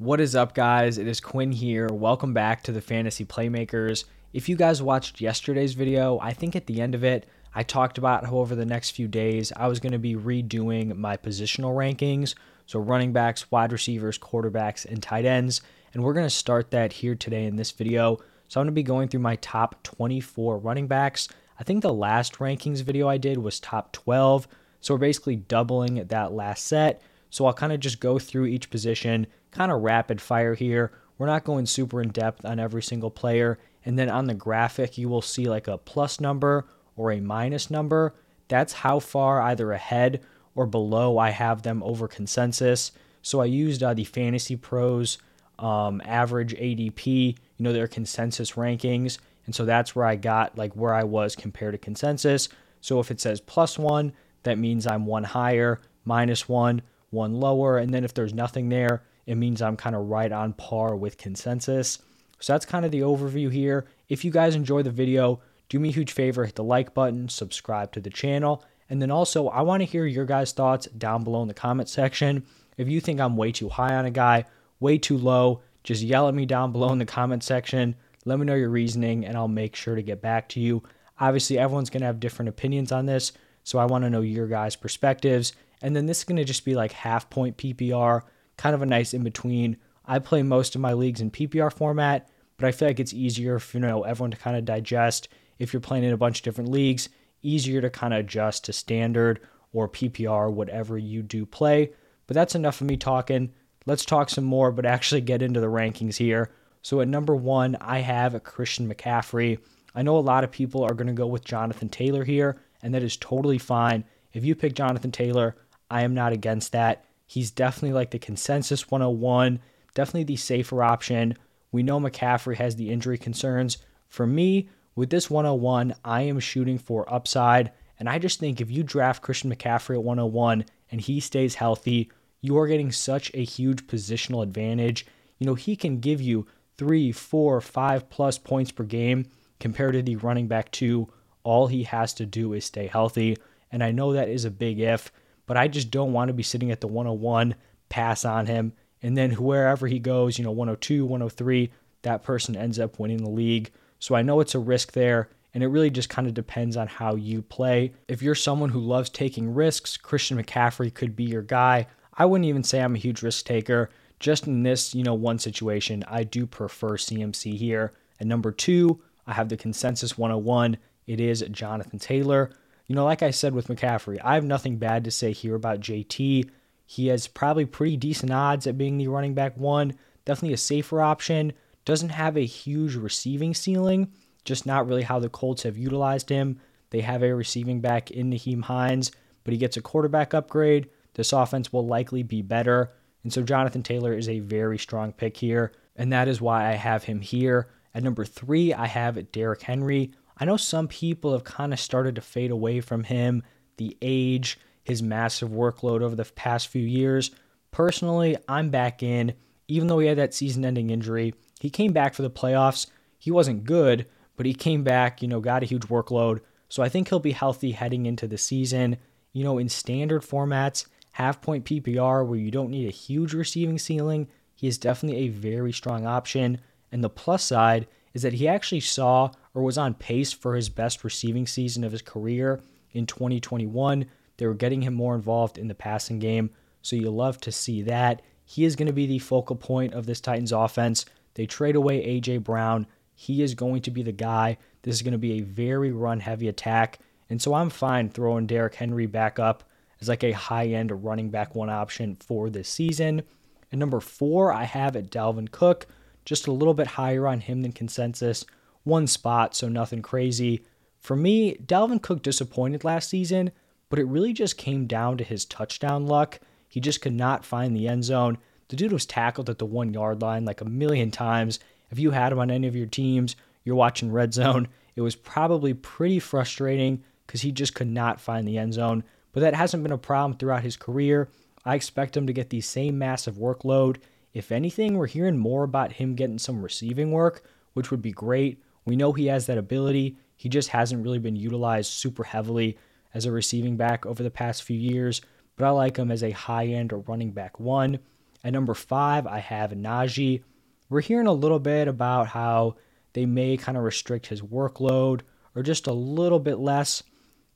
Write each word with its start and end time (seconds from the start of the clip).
What 0.00 0.18
is 0.18 0.34
up, 0.34 0.54
guys? 0.54 0.96
It 0.96 1.06
is 1.06 1.20
Quinn 1.20 1.52
here. 1.52 1.86
Welcome 1.86 2.32
back 2.32 2.62
to 2.62 2.72
the 2.72 2.80
Fantasy 2.80 3.26
Playmakers. 3.26 4.04
If 4.32 4.48
you 4.48 4.56
guys 4.56 4.82
watched 4.82 5.20
yesterday's 5.20 5.74
video, 5.74 6.18
I 6.20 6.32
think 6.32 6.56
at 6.56 6.64
the 6.64 6.80
end 6.80 6.94
of 6.94 7.04
it, 7.04 7.28
I 7.54 7.62
talked 7.64 7.98
about 7.98 8.24
how 8.24 8.36
over 8.36 8.54
the 8.54 8.64
next 8.64 8.92
few 8.92 9.06
days 9.06 9.52
I 9.54 9.68
was 9.68 9.78
going 9.78 9.92
to 9.92 9.98
be 9.98 10.14
redoing 10.14 10.96
my 10.96 11.18
positional 11.18 11.74
rankings. 11.74 12.34
So, 12.64 12.80
running 12.80 13.12
backs, 13.12 13.50
wide 13.50 13.72
receivers, 13.72 14.16
quarterbacks, 14.16 14.86
and 14.86 15.02
tight 15.02 15.26
ends. 15.26 15.60
And 15.92 16.02
we're 16.02 16.14
going 16.14 16.24
to 16.24 16.30
start 16.30 16.70
that 16.70 16.94
here 16.94 17.14
today 17.14 17.44
in 17.44 17.56
this 17.56 17.70
video. 17.70 18.20
So, 18.48 18.58
I'm 18.58 18.64
going 18.64 18.72
to 18.72 18.72
be 18.72 18.82
going 18.82 19.08
through 19.08 19.20
my 19.20 19.36
top 19.36 19.82
24 19.82 20.60
running 20.60 20.86
backs. 20.86 21.28
I 21.58 21.62
think 21.62 21.82
the 21.82 21.92
last 21.92 22.38
rankings 22.38 22.80
video 22.80 23.06
I 23.06 23.18
did 23.18 23.36
was 23.36 23.60
top 23.60 23.92
12. 23.92 24.48
So, 24.80 24.94
we're 24.94 24.98
basically 24.98 25.36
doubling 25.36 26.06
that 26.06 26.32
last 26.32 26.64
set. 26.64 27.02
So, 27.30 27.46
I'll 27.46 27.54
kind 27.54 27.72
of 27.72 27.80
just 27.80 28.00
go 28.00 28.18
through 28.18 28.46
each 28.46 28.70
position, 28.70 29.26
kind 29.50 29.72
of 29.72 29.82
rapid 29.82 30.20
fire 30.20 30.54
here. 30.54 30.92
We're 31.18 31.26
not 31.26 31.44
going 31.44 31.66
super 31.66 32.02
in 32.02 32.10
depth 32.10 32.44
on 32.44 32.58
every 32.58 32.82
single 32.82 33.10
player. 33.10 33.58
And 33.84 33.98
then 33.98 34.10
on 34.10 34.26
the 34.26 34.34
graphic, 34.34 34.98
you 34.98 35.08
will 35.08 35.22
see 35.22 35.46
like 35.46 35.68
a 35.68 35.78
plus 35.78 36.20
number 36.20 36.66
or 36.96 37.12
a 37.12 37.20
minus 37.20 37.70
number, 37.70 38.14
that's 38.48 38.72
how 38.72 38.98
far 38.98 39.40
either 39.40 39.72
ahead 39.72 40.20
or 40.54 40.66
below 40.66 41.16
I 41.16 41.30
have 41.30 41.62
them 41.62 41.82
over 41.82 42.08
consensus. 42.08 42.92
So 43.22 43.40
I 43.40 43.46
used 43.46 43.82
uh, 43.82 43.94
the 43.94 44.04
Fantasy 44.04 44.56
Pros 44.56 45.18
um, 45.58 46.02
average 46.04 46.54
ADP, 46.54 47.06
you 47.06 47.64
know, 47.64 47.72
their 47.72 47.86
consensus 47.86 48.52
rankings. 48.52 49.18
And 49.46 49.54
so 49.54 49.64
that's 49.64 49.94
where 49.94 50.04
I 50.04 50.16
got 50.16 50.58
like 50.58 50.74
where 50.74 50.94
I 50.94 51.04
was 51.04 51.36
compared 51.36 51.72
to 51.72 51.78
consensus. 51.78 52.48
So 52.80 53.00
if 53.00 53.10
it 53.10 53.20
says 53.20 53.40
plus 53.40 53.78
one, 53.78 54.12
that 54.42 54.58
means 54.58 54.86
I'm 54.86 55.06
one 55.06 55.24
higher, 55.24 55.80
minus 56.04 56.48
one, 56.48 56.82
one 57.10 57.34
lower. 57.34 57.78
And 57.78 57.92
then 57.92 58.04
if 58.04 58.14
there's 58.14 58.34
nothing 58.34 58.68
there, 58.68 59.02
it 59.26 59.36
means 59.36 59.62
I'm 59.62 59.76
kind 59.76 59.94
of 59.94 60.08
right 60.08 60.32
on 60.32 60.52
par 60.54 60.96
with 60.96 61.18
consensus. 61.18 61.98
So 62.40 62.52
that's 62.52 62.66
kind 62.66 62.84
of 62.84 62.90
the 62.90 63.00
overview 63.00 63.52
here. 63.52 63.86
If 64.08 64.24
you 64.24 64.30
guys 64.30 64.54
enjoy 64.54 64.82
the 64.82 64.90
video, 64.90 65.40
do 65.68 65.78
me 65.78 65.90
a 65.90 65.92
huge 65.92 66.12
favor, 66.12 66.44
hit 66.44 66.56
the 66.56 66.64
like 66.64 66.94
button, 66.94 67.28
subscribe 67.28 67.92
to 67.92 68.00
the 68.00 68.10
channel, 68.10 68.64
and 68.88 69.00
then 69.00 69.10
also 69.10 69.48
I 69.48 69.60
want 69.60 69.82
to 69.82 69.86
hear 69.86 70.04
your 70.06 70.24
guys' 70.24 70.52
thoughts 70.52 70.86
down 70.86 71.22
below 71.22 71.42
in 71.42 71.48
the 71.48 71.54
comment 71.54 71.88
section. 71.88 72.44
If 72.76 72.88
you 72.88 73.00
think 73.00 73.20
I'm 73.20 73.36
way 73.36 73.52
too 73.52 73.68
high 73.68 73.94
on 73.94 74.06
a 74.06 74.10
guy, 74.10 74.46
way 74.80 74.98
too 74.98 75.18
low, 75.18 75.62
just 75.84 76.02
yell 76.02 76.28
at 76.28 76.34
me 76.34 76.46
down 76.46 76.72
below 76.72 76.90
in 76.92 76.98
the 76.98 77.06
comment 77.06 77.44
section. 77.44 77.94
Let 78.24 78.38
me 78.38 78.46
know 78.46 78.54
your 78.54 78.70
reasoning, 78.70 79.24
and 79.24 79.36
I'll 79.36 79.48
make 79.48 79.76
sure 79.76 79.94
to 79.94 80.02
get 80.02 80.20
back 80.20 80.48
to 80.50 80.60
you. 80.60 80.82
Obviously, 81.18 81.58
everyone's 81.58 81.90
going 81.90 82.00
to 82.00 82.06
have 82.06 82.20
different 82.20 82.48
opinions 82.48 82.90
on 82.90 83.06
this, 83.06 83.32
so 83.62 83.78
I 83.78 83.84
want 83.84 84.04
to 84.04 84.10
know 84.10 84.22
your 84.22 84.48
guys' 84.48 84.76
perspectives. 84.76 85.52
And 85.82 85.96
then 85.96 86.06
this 86.06 86.18
is 86.18 86.24
going 86.24 86.36
to 86.36 86.44
just 86.44 86.64
be 86.64 86.74
like 86.74 86.92
half 86.92 87.30
point 87.30 87.56
PPR, 87.56 88.22
kind 88.56 88.74
of 88.74 88.82
a 88.82 88.86
nice 88.86 89.14
in 89.14 89.22
between. 89.22 89.76
I 90.04 90.18
play 90.18 90.42
most 90.42 90.74
of 90.74 90.80
my 90.80 90.92
leagues 90.92 91.20
in 91.20 91.30
PPR 91.30 91.72
format, 91.72 92.28
but 92.56 92.66
I 92.66 92.72
feel 92.72 92.88
like 92.88 93.00
it's 93.00 93.14
easier 93.14 93.58
for 93.58 93.78
you 93.78 93.86
know 93.86 94.02
everyone 94.02 94.30
to 94.32 94.36
kind 94.36 94.56
of 94.56 94.64
digest 94.64 95.28
if 95.58 95.72
you're 95.72 95.80
playing 95.80 96.04
in 96.04 96.12
a 96.12 96.18
bunch 96.18 96.40
of 96.40 96.44
different 96.44 96.70
leagues, 96.70 97.08
easier 97.42 97.80
to 97.80 97.90
kind 97.90 98.14
of 98.14 98.20
adjust 98.20 98.64
to 98.64 98.72
standard 98.72 99.40
or 99.72 99.88
PPR, 99.88 100.52
whatever 100.52 100.98
you 100.98 101.22
do 101.22 101.46
play. 101.46 101.92
But 102.26 102.34
that's 102.34 102.54
enough 102.54 102.80
of 102.80 102.86
me 102.86 102.96
talking. 102.96 103.52
Let's 103.86 104.04
talk 104.04 104.30
some 104.30 104.44
more, 104.44 104.72
but 104.72 104.86
actually 104.86 105.20
get 105.20 105.42
into 105.42 105.60
the 105.60 105.66
rankings 105.66 106.16
here. 106.16 106.50
So 106.82 107.00
at 107.00 107.08
number 107.08 107.36
one, 107.36 107.76
I 107.80 107.98
have 107.98 108.42
Christian 108.42 108.92
McCaffrey. 108.92 109.58
I 109.94 110.02
know 110.02 110.16
a 110.16 110.20
lot 110.20 110.44
of 110.44 110.50
people 110.50 110.82
are 110.82 110.94
going 110.94 111.08
to 111.08 111.12
go 111.12 111.26
with 111.26 111.44
Jonathan 111.44 111.88
Taylor 111.88 112.24
here, 112.24 112.60
and 112.82 112.94
that 112.94 113.02
is 113.02 113.16
totally 113.16 113.58
fine. 113.58 114.04
If 114.32 114.44
you 114.44 114.54
pick 114.54 114.74
Jonathan 114.74 115.10
Taylor, 115.10 115.56
I 115.90 116.02
am 116.02 116.14
not 116.14 116.32
against 116.32 116.72
that. 116.72 117.04
He's 117.26 117.50
definitely 117.50 117.92
like 117.92 118.10
the 118.10 118.18
consensus 118.18 118.90
101, 118.90 119.60
definitely 119.94 120.24
the 120.24 120.36
safer 120.36 120.82
option. 120.82 121.36
We 121.72 121.82
know 121.82 122.00
McCaffrey 122.00 122.56
has 122.56 122.76
the 122.76 122.90
injury 122.90 123.18
concerns. 123.18 123.78
For 124.08 124.26
me, 124.26 124.68
with 124.94 125.10
this 125.10 125.30
101, 125.30 125.94
I 126.04 126.22
am 126.22 126.40
shooting 126.40 126.78
for 126.78 127.12
upside. 127.12 127.72
And 127.98 128.08
I 128.08 128.18
just 128.18 128.40
think 128.40 128.60
if 128.60 128.70
you 128.70 128.82
draft 128.82 129.22
Christian 129.22 129.54
McCaffrey 129.54 129.94
at 129.94 130.02
101 130.02 130.64
and 130.90 131.00
he 131.00 131.20
stays 131.20 131.54
healthy, 131.56 132.10
you 132.40 132.58
are 132.58 132.66
getting 132.66 132.90
such 132.90 133.30
a 133.34 133.44
huge 133.44 133.86
positional 133.86 134.42
advantage. 134.42 135.06
You 135.38 135.46
know, 135.46 135.54
he 135.54 135.76
can 135.76 136.00
give 136.00 136.20
you 136.20 136.46
three, 136.76 137.12
four, 137.12 137.60
five 137.60 138.08
plus 138.08 138.38
points 138.38 138.70
per 138.70 138.84
game 138.84 139.26
compared 139.58 139.92
to 139.92 140.02
the 140.02 140.16
running 140.16 140.48
back 140.48 140.70
two. 140.70 141.08
All 141.42 141.66
he 141.66 141.84
has 141.84 142.14
to 142.14 142.26
do 142.26 142.54
is 142.54 142.64
stay 142.64 142.86
healthy. 142.86 143.36
And 143.70 143.84
I 143.84 143.92
know 143.92 144.12
that 144.12 144.28
is 144.28 144.44
a 144.44 144.50
big 144.50 144.80
if, 144.80 145.12
but 145.50 145.56
I 145.56 145.66
just 145.66 145.90
don't 145.90 146.12
want 146.12 146.28
to 146.28 146.32
be 146.32 146.44
sitting 146.44 146.70
at 146.70 146.80
the 146.80 146.86
101, 146.86 147.56
pass 147.88 148.24
on 148.24 148.46
him, 148.46 148.72
and 149.02 149.16
then 149.16 149.32
wherever 149.32 149.88
he 149.88 149.98
goes, 149.98 150.38
you 150.38 150.44
know, 150.44 150.52
102, 150.52 151.04
103, 151.04 151.72
that 152.02 152.22
person 152.22 152.54
ends 152.54 152.78
up 152.78 153.00
winning 153.00 153.16
the 153.16 153.28
league. 153.28 153.72
So 153.98 154.14
I 154.14 154.22
know 154.22 154.38
it's 154.38 154.54
a 154.54 154.60
risk 154.60 154.92
there, 154.92 155.28
and 155.52 155.64
it 155.64 155.66
really 155.66 155.90
just 155.90 156.08
kind 156.08 156.28
of 156.28 156.34
depends 156.34 156.76
on 156.76 156.86
how 156.86 157.16
you 157.16 157.42
play. 157.42 157.94
If 158.06 158.22
you're 158.22 158.36
someone 158.36 158.68
who 158.68 158.78
loves 158.78 159.10
taking 159.10 159.52
risks, 159.52 159.96
Christian 159.96 160.40
McCaffrey 160.40 160.94
could 160.94 161.16
be 161.16 161.24
your 161.24 161.42
guy. 161.42 161.88
I 162.14 162.26
wouldn't 162.26 162.46
even 162.46 162.62
say 162.62 162.80
I'm 162.80 162.94
a 162.94 162.98
huge 162.98 163.20
risk 163.20 163.44
taker. 163.44 163.90
Just 164.20 164.46
in 164.46 164.62
this, 164.62 164.94
you 164.94 165.02
know, 165.02 165.14
one 165.14 165.40
situation, 165.40 166.04
I 166.06 166.22
do 166.22 166.46
prefer 166.46 166.90
CMC 166.90 167.56
here. 167.56 167.92
And 168.20 168.28
number 168.28 168.52
two, 168.52 169.02
I 169.26 169.32
have 169.32 169.48
the 169.48 169.56
consensus 169.56 170.16
101. 170.16 170.76
It 171.08 171.18
is 171.18 171.44
Jonathan 171.50 171.98
Taylor. 171.98 172.52
You 172.90 172.96
know, 172.96 173.04
like 173.04 173.22
I 173.22 173.30
said 173.30 173.54
with 173.54 173.68
McCaffrey, 173.68 174.18
I 174.24 174.34
have 174.34 174.42
nothing 174.42 174.76
bad 174.76 175.04
to 175.04 175.12
say 175.12 175.30
here 175.30 175.54
about 175.54 175.78
JT. 175.78 176.50
He 176.86 177.06
has 177.06 177.28
probably 177.28 177.64
pretty 177.64 177.96
decent 177.96 178.32
odds 178.32 178.66
at 178.66 178.76
being 178.76 178.98
the 178.98 179.06
running 179.06 179.32
back 179.32 179.56
one, 179.56 179.94
definitely 180.24 180.54
a 180.54 180.56
safer 180.56 181.00
option. 181.00 181.52
Doesn't 181.84 182.08
have 182.08 182.36
a 182.36 182.44
huge 182.44 182.96
receiving 182.96 183.54
ceiling, 183.54 184.10
just 184.44 184.66
not 184.66 184.88
really 184.88 185.04
how 185.04 185.20
the 185.20 185.28
Colts 185.28 185.62
have 185.62 185.78
utilized 185.78 186.30
him. 186.30 186.58
They 186.90 187.02
have 187.02 187.22
a 187.22 187.32
receiving 187.32 187.80
back 187.80 188.10
in 188.10 188.28
Nyheim 188.28 188.64
Hines, 188.64 189.12
but 189.44 189.52
he 189.52 189.58
gets 189.58 189.76
a 189.76 189.82
quarterback 189.82 190.34
upgrade. 190.34 190.90
This 191.14 191.32
offense 191.32 191.72
will 191.72 191.86
likely 191.86 192.24
be 192.24 192.42
better. 192.42 192.90
And 193.22 193.32
so 193.32 193.42
Jonathan 193.42 193.84
Taylor 193.84 194.14
is 194.14 194.28
a 194.28 194.40
very 194.40 194.78
strong 194.78 195.12
pick 195.12 195.36
here. 195.36 195.70
And 195.94 196.12
that 196.12 196.26
is 196.26 196.40
why 196.40 196.68
I 196.68 196.72
have 196.72 197.04
him 197.04 197.20
here. 197.20 197.68
At 197.94 198.02
number 198.02 198.24
three, 198.24 198.74
I 198.74 198.88
have 198.88 199.30
Derrick 199.30 199.62
Henry. 199.62 200.10
I 200.40 200.46
know 200.46 200.56
some 200.56 200.88
people 200.88 201.34
have 201.34 201.44
kind 201.44 201.74
of 201.74 201.78
started 201.78 202.14
to 202.14 202.22
fade 202.22 202.50
away 202.50 202.80
from 202.80 203.04
him, 203.04 203.42
the 203.76 203.94
age, 204.00 204.58
his 204.82 205.02
massive 205.02 205.50
workload 205.50 206.00
over 206.00 206.16
the 206.16 206.24
past 206.24 206.68
few 206.68 206.82
years. 206.82 207.30
Personally, 207.70 208.38
I'm 208.48 208.70
back 208.70 209.02
in, 209.02 209.34
even 209.68 209.86
though 209.86 209.98
he 209.98 210.08
had 210.08 210.16
that 210.16 210.32
season 210.32 210.64
ending 210.64 210.88
injury. 210.88 211.34
He 211.60 211.68
came 211.68 211.92
back 211.92 212.14
for 212.14 212.22
the 212.22 212.30
playoffs. 212.30 212.86
He 213.18 213.30
wasn't 213.30 213.64
good, 213.64 214.06
but 214.36 214.46
he 214.46 214.54
came 214.54 214.82
back, 214.82 215.20
you 215.20 215.28
know, 215.28 215.40
got 215.40 215.62
a 215.62 215.66
huge 215.66 215.88
workload. 215.88 216.40
So 216.70 216.82
I 216.82 216.88
think 216.88 217.08
he'll 217.08 217.20
be 217.20 217.32
healthy 217.32 217.72
heading 217.72 218.06
into 218.06 218.26
the 218.26 218.38
season. 218.38 218.96
You 219.34 219.44
know, 219.44 219.58
in 219.58 219.68
standard 219.68 220.22
formats, 220.22 220.86
half 221.12 221.42
point 221.42 221.66
PPR 221.66 222.26
where 222.26 222.38
you 222.38 222.50
don't 222.50 222.70
need 222.70 222.88
a 222.88 222.92
huge 222.92 223.34
receiving 223.34 223.78
ceiling, 223.78 224.26
he 224.54 224.66
is 224.66 224.78
definitely 224.78 225.20
a 225.20 225.28
very 225.28 225.72
strong 225.72 226.06
option. 226.06 226.60
And 226.90 227.04
the 227.04 227.10
plus 227.10 227.44
side 227.44 227.86
is 228.14 228.22
that 228.22 228.32
he 228.32 228.48
actually 228.48 228.80
saw 228.80 229.30
or 229.54 229.62
was 229.62 229.78
on 229.78 229.94
pace 229.94 230.32
for 230.32 230.54
his 230.54 230.68
best 230.68 231.04
receiving 231.04 231.46
season 231.46 231.84
of 231.84 231.92
his 231.92 232.02
career 232.02 232.60
in 232.92 233.06
2021. 233.06 234.06
They 234.36 234.46
were 234.46 234.54
getting 234.54 234.82
him 234.82 234.94
more 234.94 235.14
involved 235.14 235.58
in 235.58 235.68
the 235.68 235.74
passing 235.74 236.18
game, 236.18 236.50
so 236.82 236.96
you 236.96 237.10
love 237.10 237.40
to 237.42 237.52
see 237.52 237.82
that. 237.82 238.22
He 238.44 238.64
is 238.64 238.76
going 238.76 238.88
to 238.88 238.92
be 238.92 239.06
the 239.06 239.18
focal 239.18 239.56
point 239.56 239.94
of 239.94 240.06
this 240.06 240.20
Titans 240.20 240.52
offense. 240.52 241.04
They 241.34 241.46
trade 241.46 241.76
away 241.76 242.02
A.J. 242.02 242.38
Brown. 242.38 242.86
He 243.14 243.42
is 243.42 243.54
going 243.54 243.82
to 243.82 243.90
be 243.90 244.02
the 244.02 244.12
guy. 244.12 244.58
This 244.82 244.94
is 244.94 245.02
going 245.02 245.12
to 245.12 245.18
be 245.18 245.38
a 245.38 245.44
very 245.44 245.92
run 245.92 246.20
heavy 246.20 246.48
attack. 246.48 246.98
And 247.28 247.40
so 247.40 247.54
I'm 247.54 247.70
fine 247.70 248.08
throwing 248.08 248.46
Derrick 248.46 248.74
Henry 248.74 249.06
back 249.06 249.38
up 249.38 249.62
as 250.00 250.08
like 250.08 250.24
a 250.24 250.32
high 250.32 250.66
end 250.66 251.04
running 251.04 251.30
back 251.30 251.54
one 251.54 251.70
option 251.70 252.16
for 252.16 252.50
this 252.50 252.68
season. 252.68 253.22
And 253.70 253.78
number 253.78 254.00
four, 254.00 254.52
I 254.52 254.64
have 254.64 254.96
at 254.96 255.10
Dalvin 255.10 255.50
Cook, 255.50 255.86
just 256.24 256.46
a 256.46 256.52
little 256.52 256.74
bit 256.74 256.86
higher 256.88 257.28
on 257.28 257.40
him 257.40 257.62
than 257.62 257.72
consensus. 257.72 258.44
One 258.84 259.06
spot, 259.06 259.54
so 259.54 259.68
nothing 259.68 260.02
crazy. 260.02 260.64
For 260.98 261.16
me, 261.16 261.56
Dalvin 261.56 262.02
Cook 262.02 262.22
disappointed 262.22 262.84
last 262.84 263.08
season, 263.08 263.50
but 263.88 263.98
it 263.98 264.06
really 264.06 264.32
just 264.32 264.56
came 264.56 264.86
down 264.86 265.16
to 265.18 265.24
his 265.24 265.44
touchdown 265.44 266.06
luck. 266.06 266.40
He 266.68 266.80
just 266.80 267.00
could 267.00 267.12
not 267.12 267.44
find 267.44 267.74
the 267.74 267.88
end 267.88 268.04
zone. 268.04 268.38
The 268.68 268.76
dude 268.76 268.92
was 268.92 269.06
tackled 269.06 269.50
at 269.50 269.58
the 269.58 269.66
one 269.66 269.92
yard 269.92 270.22
line 270.22 270.44
like 270.44 270.60
a 270.60 270.64
million 270.64 271.10
times. 271.10 271.58
If 271.90 271.98
you 271.98 272.12
had 272.12 272.32
him 272.32 272.38
on 272.38 272.50
any 272.50 272.68
of 272.68 272.76
your 272.76 272.86
teams, 272.86 273.34
you're 273.64 273.74
watching 273.74 274.12
red 274.12 274.32
zone. 274.32 274.68
It 274.94 275.00
was 275.00 275.16
probably 275.16 275.74
pretty 275.74 276.20
frustrating 276.20 277.02
because 277.26 277.40
he 277.42 277.52
just 277.52 277.74
could 277.74 277.88
not 277.88 278.20
find 278.20 278.46
the 278.46 278.58
end 278.58 278.74
zone. 278.74 279.04
But 279.32 279.40
that 279.40 279.54
hasn't 279.54 279.82
been 279.82 279.92
a 279.92 279.98
problem 279.98 280.38
throughout 280.38 280.62
his 280.62 280.76
career. 280.76 281.28
I 281.64 281.74
expect 281.74 282.16
him 282.16 282.26
to 282.26 282.32
get 282.32 282.50
the 282.50 282.60
same 282.60 282.98
massive 282.98 283.36
workload. 283.36 283.98
If 284.32 284.52
anything, 284.52 284.96
we're 284.96 285.06
hearing 285.06 285.36
more 285.36 285.64
about 285.64 285.92
him 285.92 286.14
getting 286.14 286.38
some 286.38 286.62
receiving 286.62 287.10
work, 287.10 287.42
which 287.74 287.90
would 287.90 288.02
be 288.02 288.12
great. 288.12 288.62
We 288.90 288.96
know 288.96 289.12
he 289.12 289.26
has 289.26 289.46
that 289.46 289.56
ability. 289.56 290.16
He 290.34 290.48
just 290.48 290.70
hasn't 290.70 291.04
really 291.04 291.20
been 291.20 291.36
utilized 291.36 291.92
super 291.92 292.24
heavily 292.24 292.76
as 293.14 293.24
a 293.24 293.30
receiving 293.30 293.76
back 293.76 294.04
over 294.04 294.20
the 294.24 294.32
past 294.32 294.64
few 294.64 294.76
years, 294.76 295.20
but 295.54 295.64
I 295.64 295.70
like 295.70 295.96
him 295.96 296.10
as 296.10 296.24
a 296.24 296.32
high 296.32 296.66
end 296.66 296.92
or 296.92 296.98
running 296.98 297.30
back 297.30 297.60
one. 297.60 298.00
At 298.42 298.52
number 298.52 298.74
five, 298.74 299.28
I 299.28 299.38
have 299.38 299.70
Najee. 299.70 300.42
We're 300.88 301.02
hearing 301.02 301.28
a 301.28 301.32
little 301.32 301.60
bit 301.60 301.86
about 301.86 302.26
how 302.26 302.78
they 303.12 303.26
may 303.26 303.56
kind 303.56 303.78
of 303.78 303.84
restrict 303.84 304.26
his 304.26 304.42
workload 304.42 305.20
or 305.54 305.62
just 305.62 305.86
a 305.86 305.92
little 305.92 306.40
bit 306.40 306.58
less. 306.58 307.04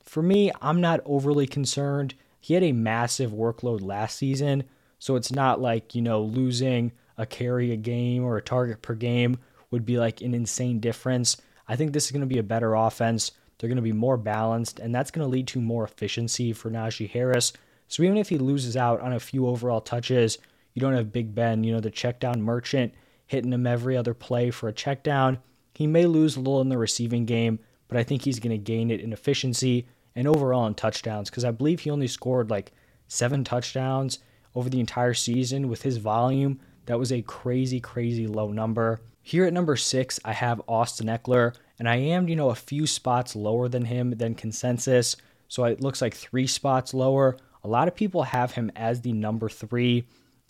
For 0.05 0.23
me, 0.23 0.53
I'm 0.61 0.79
not 0.79 1.01
overly 1.03 1.47
concerned. 1.47 2.15
He 2.39 2.53
had 2.53 2.63
a 2.63 2.71
massive 2.71 3.31
workload 3.31 3.81
last 3.81 4.15
season, 4.15 4.63
so 4.99 5.17
it's 5.17 5.33
not 5.33 5.59
like, 5.59 5.95
you 5.95 6.01
know, 6.01 6.21
losing 6.21 6.93
a 7.17 7.25
carry 7.25 7.73
a 7.73 7.75
game 7.75 8.23
or 8.23 8.37
a 8.37 8.41
target 8.41 8.81
per 8.81 8.95
game 8.95 9.37
would 9.71 9.85
be 9.85 9.97
like 9.97 10.21
an 10.21 10.33
insane 10.33 10.79
difference. 10.79 11.37
I 11.67 11.75
think 11.75 11.93
this 11.93 12.05
is 12.05 12.11
going 12.11 12.21
to 12.21 12.27
be 12.27 12.39
a 12.39 12.43
better 12.43 12.75
offense. 12.75 13.31
They're 13.57 13.69
going 13.69 13.77
to 13.77 13.81
be 13.81 13.91
more 13.91 14.17
balanced, 14.17 14.79
and 14.79 14.93
that's 14.93 15.11
going 15.11 15.25
to 15.25 15.31
lead 15.31 15.47
to 15.47 15.61
more 15.61 15.83
efficiency 15.83 16.53
for 16.53 16.69
Najee 16.69 17.09
Harris. 17.09 17.53
So 17.87 18.03
even 18.03 18.17
if 18.17 18.29
he 18.29 18.37
loses 18.37 18.75
out 18.75 19.01
on 19.01 19.13
a 19.13 19.19
few 19.19 19.47
overall 19.47 19.81
touches, 19.81 20.37
you 20.73 20.81
don't 20.81 20.93
have 20.93 21.13
Big 21.13 21.33
Ben, 21.33 21.63
you 21.63 21.71
know, 21.73 21.79
the 21.79 21.89
check 21.89 22.19
down 22.19 22.41
merchant 22.41 22.93
hitting 23.27 23.53
him 23.53 23.65
every 23.65 23.97
other 23.97 24.13
play 24.13 24.51
for 24.51 24.67
a 24.67 24.73
check 24.73 25.03
down. 25.03 25.39
He 25.73 25.87
may 25.87 26.05
lose 26.05 26.35
a 26.35 26.39
little 26.39 26.61
in 26.61 26.69
the 26.69 26.77
receiving 26.77 27.25
game, 27.25 27.59
but 27.87 27.97
I 27.97 28.03
think 28.03 28.21
he's 28.21 28.39
going 28.39 28.51
to 28.51 28.57
gain 28.57 28.91
it 28.91 29.01
in 29.01 29.13
efficiency 29.13 29.87
and 30.15 30.27
overall 30.27 30.67
in 30.67 30.75
touchdowns 30.75 31.29
because 31.29 31.45
I 31.45 31.51
believe 31.51 31.81
he 31.81 31.89
only 31.89 32.07
scored 32.07 32.49
like 32.49 32.71
seven 33.07 33.43
touchdowns 33.43 34.19
over 34.53 34.69
the 34.69 34.79
entire 34.79 35.13
season 35.13 35.67
with 35.67 35.81
his 35.81 35.97
volume. 35.97 36.59
That 36.85 36.99
was 36.99 37.11
a 37.11 37.21
crazy, 37.23 37.79
crazy 37.79 38.27
low 38.27 38.51
number. 38.51 39.01
Here 39.27 39.45
at 39.45 39.53
number 39.53 39.75
six, 39.75 40.19
I 40.23 40.33
have 40.33 40.61
Austin 40.67 41.07
Ekeler, 41.07 41.55
and 41.79 41.89
I 41.89 41.95
am, 41.95 42.29
you 42.29 42.35
know, 42.35 42.51
a 42.51 42.55
few 42.55 42.85
spots 42.85 43.35
lower 43.35 43.67
than 43.67 43.85
him 43.85 44.11
than 44.11 44.35
consensus. 44.35 45.15
So 45.47 45.63
it 45.63 45.81
looks 45.81 45.99
like 45.99 46.13
three 46.13 46.45
spots 46.45 46.93
lower. 46.93 47.35
A 47.63 47.67
lot 47.67 47.87
of 47.87 47.95
people 47.95 48.21
have 48.21 48.51
him 48.51 48.71
as 48.75 49.01
the 49.01 49.13
number 49.13 49.49
three. 49.49 50.05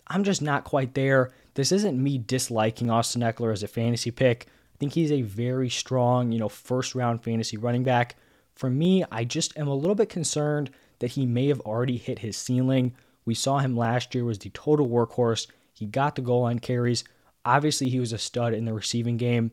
I'm 0.08 0.24
just 0.24 0.42
not 0.42 0.64
quite 0.64 0.92
there. 0.92 1.32
This 1.54 1.72
isn't 1.72 2.02
me 2.02 2.18
disliking 2.18 2.90
Austin 2.90 3.22
Ekeler 3.22 3.50
as 3.50 3.62
a 3.62 3.66
fantasy 3.66 4.10
pick. 4.10 4.46
I 4.46 4.76
think 4.76 4.92
he's 4.92 5.10
a 5.10 5.22
very 5.22 5.70
strong, 5.70 6.30
you 6.30 6.38
know, 6.38 6.50
first 6.50 6.94
round 6.94 7.24
fantasy 7.24 7.56
running 7.56 7.82
back. 7.82 8.16
For 8.56 8.68
me, 8.68 9.06
I 9.10 9.24
just 9.24 9.56
am 9.56 9.68
a 9.68 9.74
little 9.74 9.94
bit 9.94 10.10
concerned 10.10 10.68
that 10.98 11.12
he 11.12 11.24
may 11.24 11.48
have 11.48 11.60
already 11.60 11.96
hit 11.96 12.18
his 12.18 12.36
ceiling. 12.36 12.94
We 13.24 13.32
saw 13.32 13.60
him 13.60 13.74
last 13.74 14.14
year 14.14 14.26
was 14.26 14.40
the 14.40 14.50
total 14.50 14.86
workhorse. 14.86 15.46
He 15.72 15.86
got 15.86 16.14
the 16.14 16.20
goal 16.20 16.42
line 16.42 16.58
carries. 16.58 17.04
Obviously, 17.46 17.88
he 17.88 18.00
was 18.00 18.12
a 18.12 18.18
stud 18.18 18.52
in 18.52 18.64
the 18.64 18.74
receiving 18.74 19.16
game. 19.16 19.52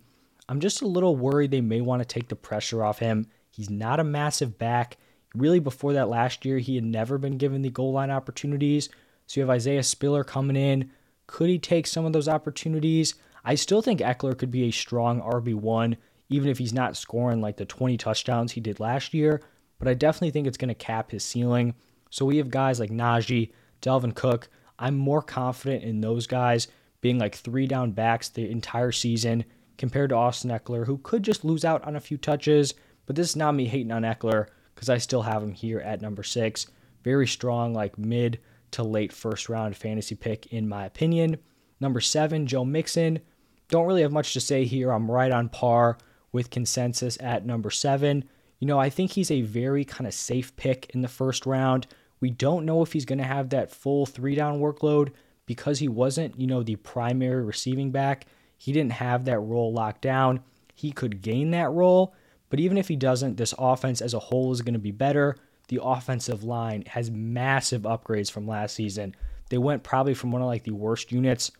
I'm 0.49 0.59
just 0.59 0.81
a 0.81 0.87
little 0.87 1.15
worried 1.15 1.51
they 1.51 1.61
may 1.61 1.79
want 1.79 2.01
to 2.01 2.07
take 2.07 2.27
the 2.27 2.35
pressure 2.35 2.83
off 2.83 2.97
him. 2.97 3.27
He's 3.51 3.69
not 3.69 3.99
a 3.99 4.03
massive 4.03 4.57
back. 4.57 4.97
Really, 5.35 5.59
before 5.59 5.93
that 5.93 6.09
last 6.09 6.43
year, 6.43 6.57
he 6.57 6.73
had 6.73 6.83
never 6.83 7.19
been 7.19 7.37
given 7.37 7.61
the 7.61 7.69
goal 7.69 7.93
line 7.93 8.09
opportunities. 8.09 8.89
So 9.27 9.39
you 9.39 9.43
have 9.43 9.51
Isaiah 9.51 9.83
Spiller 9.83 10.23
coming 10.23 10.55
in. 10.55 10.89
Could 11.27 11.49
he 11.49 11.59
take 11.59 11.85
some 11.85 12.03
of 12.03 12.13
those 12.13 12.27
opportunities? 12.27 13.13
I 13.45 13.53
still 13.53 13.83
think 13.83 13.99
Ekeler 13.99 14.37
could 14.37 14.51
be 14.51 14.63
a 14.63 14.71
strong 14.71 15.21
RB1, 15.21 15.95
even 16.29 16.49
if 16.49 16.57
he's 16.57 16.73
not 16.73 16.97
scoring 16.97 17.41
like 17.41 17.57
the 17.57 17.65
20 17.65 17.95
touchdowns 17.97 18.53
he 18.53 18.59
did 18.59 18.79
last 18.79 19.13
year. 19.13 19.39
But 19.77 19.87
I 19.87 19.93
definitely 19.93 20.31
think 20.31 20.47
it's 20.47 20.57
going 20.57 20.69
to 20.69 20.75
cap 20.75 21.11
his 21.11 21.23
ceiling. 21.23 21.75
So 22.09 22.25
we 22.25 22.37
have 22.37 22.49
guys 22.49 22.79
like 22.79 22.89
Najee, 22.89 23.51
Dalvin 23.83 24.15
Cook. 24.15 24.49
I'm 24.79 24.97
more 24.97 25.21
confident 25.21 25.83
in 25.83 26.01
those 26.01 26.25
guys 26.25 26.67
being 27.03 27.19
like 27.19 27.35
three 27.35 27.67
down 27.67 27.91
backs 27.91 28.29
the 28.29 28.49
entire 28.49 28.93
season 28.93 29.43
compared 29.77 30.11
to 30.11 30.15
Austin 30.15 30.51
Ekeler, 30.51 30.85
who 30.85 30.97
could 30.99 31.21
just 31.21 31.43
lose 31.43 31.65
out 31.65 31.83
on 31.83 31.97
a 31.97 31.99
few 31.99 32.17
touches. 32.17 32.73
But 33.05 33.17
this 33.17 33.31
is 33.31 33.35
not 33.35 33.55
me 33.55 33.65
hating 33.65 33.91
on 33.91 34.03
Ekeler 34.03 34.47
because 34.73 34.89
I 34.89 34.99
still 34.99 35.23
have 35.23 35.43
him 35.43 35.51
here 35.51 35.81
at 35.81 36.01
number 36.01 36.23
six. 36.23 36.65
Very 37.03 37.27
strong, 37.27 37.73
like 37.73 37.97
mid 37.97 38.39
to 38.71 38.83
late 38.83 39.11
first 39.11 39.49
round 39.49 39.75
fantasy 39.75 40.15
pick, 40.15 40.45
in 40.53 40.69
my 40.69 40.85
opinion. 40.85 41.39
Number 41.81 41.99
seven, 41.99 42.47
Joe 42.47 42.63
Mixon. 42.63 43.19
Don't 43.67 43.85
really 43.85 44.03
have 44.03 44.13
much 44.13 44.31
to 44.31 44.39
say 44.39 44.63
here. 44.63 44.89
I'm 44.89 45.11
right 45.11 45.31
on 45.31 45.49
par 45.49 45.97
with 46.31 46.51
consensus 46.51 47.17
at 47.19 47.45
number 47.45 47.69
seven. 47.69 48.23
You 48.59 48.67
know, 48.67 48.79
I 48.79 48.89
think 48.89 49.11
he's 49.11 49.29
a 49.29 49.41
very 49.41 49.83
kind 49.83 50.07
of 50.07 50.13
safe 50.13 50.55
pick 50.55 50.89
in 50.93 51.01
the 51.01 51.09
first 51.09 51.45
round. 51.45 51.85
We 52.21 52.29
don't 52.29 52.65
know 52.65 52.81
if 52.81 52.93
he's 52.93 53.03
going 53.03 53.19
to 53.19 53.25
have 53.25 53.49
that 53.49 53.71
full 53.71 54.05
three 54.05 54.35
down 54.35 54.61
workload 54.61 55.11
because 55.53 55.79
he 55.79 55.87
wasn't, 55.87 56.39
you 56.39 56.47
know, 56.47 56.63
the 56.63 56.75
primary 56.77 57.43
receiving 57.43 57.91
back. 57.91 58.25
He 58.57 58.71
didn't 58.71 58.93
have 58.93 59.25
that 59.25 59.39
role 59.39 59.73
locked 59.73 60.01
down. 60.01 60.41
He 60.73 60.91
could 60.91 61.21
gain 61.21 61.51
that 61.51 61.71
role, 61.71 62.15
but 62.49 62.59
even 62.59 62.77
if 62.77 62.87
he 62.87 62.95
doesn't, 62.95 63.37
this 63.37 63.53
offense 63.57 64.01
as 64.01 64.13
a 64.13 64.19
whole 64.19 64.51
is 64.51 64.61
going 64.61 64.73
to 64.73 64.79
be 64.79 64.91
better. 64.91 65.35
The 65.67 65.79
offensive 65.81 66.43
line 66.43 66.83
has 66.87 67.11
massive 67.11 67.83
upgrades 67.83 68.31
from 68.31 68.47
last 68.47 68.75
season. 68.75 69.15
They 69.49 69.57
went 69.57 69.83
probably 69.83 70.13
from 70.13 70.31
one 70.31 70.41
of 70.41 70.47
like 70.47 70.63
the 70.63 70.71
worst 70.71 71.11
units 71.11 71.51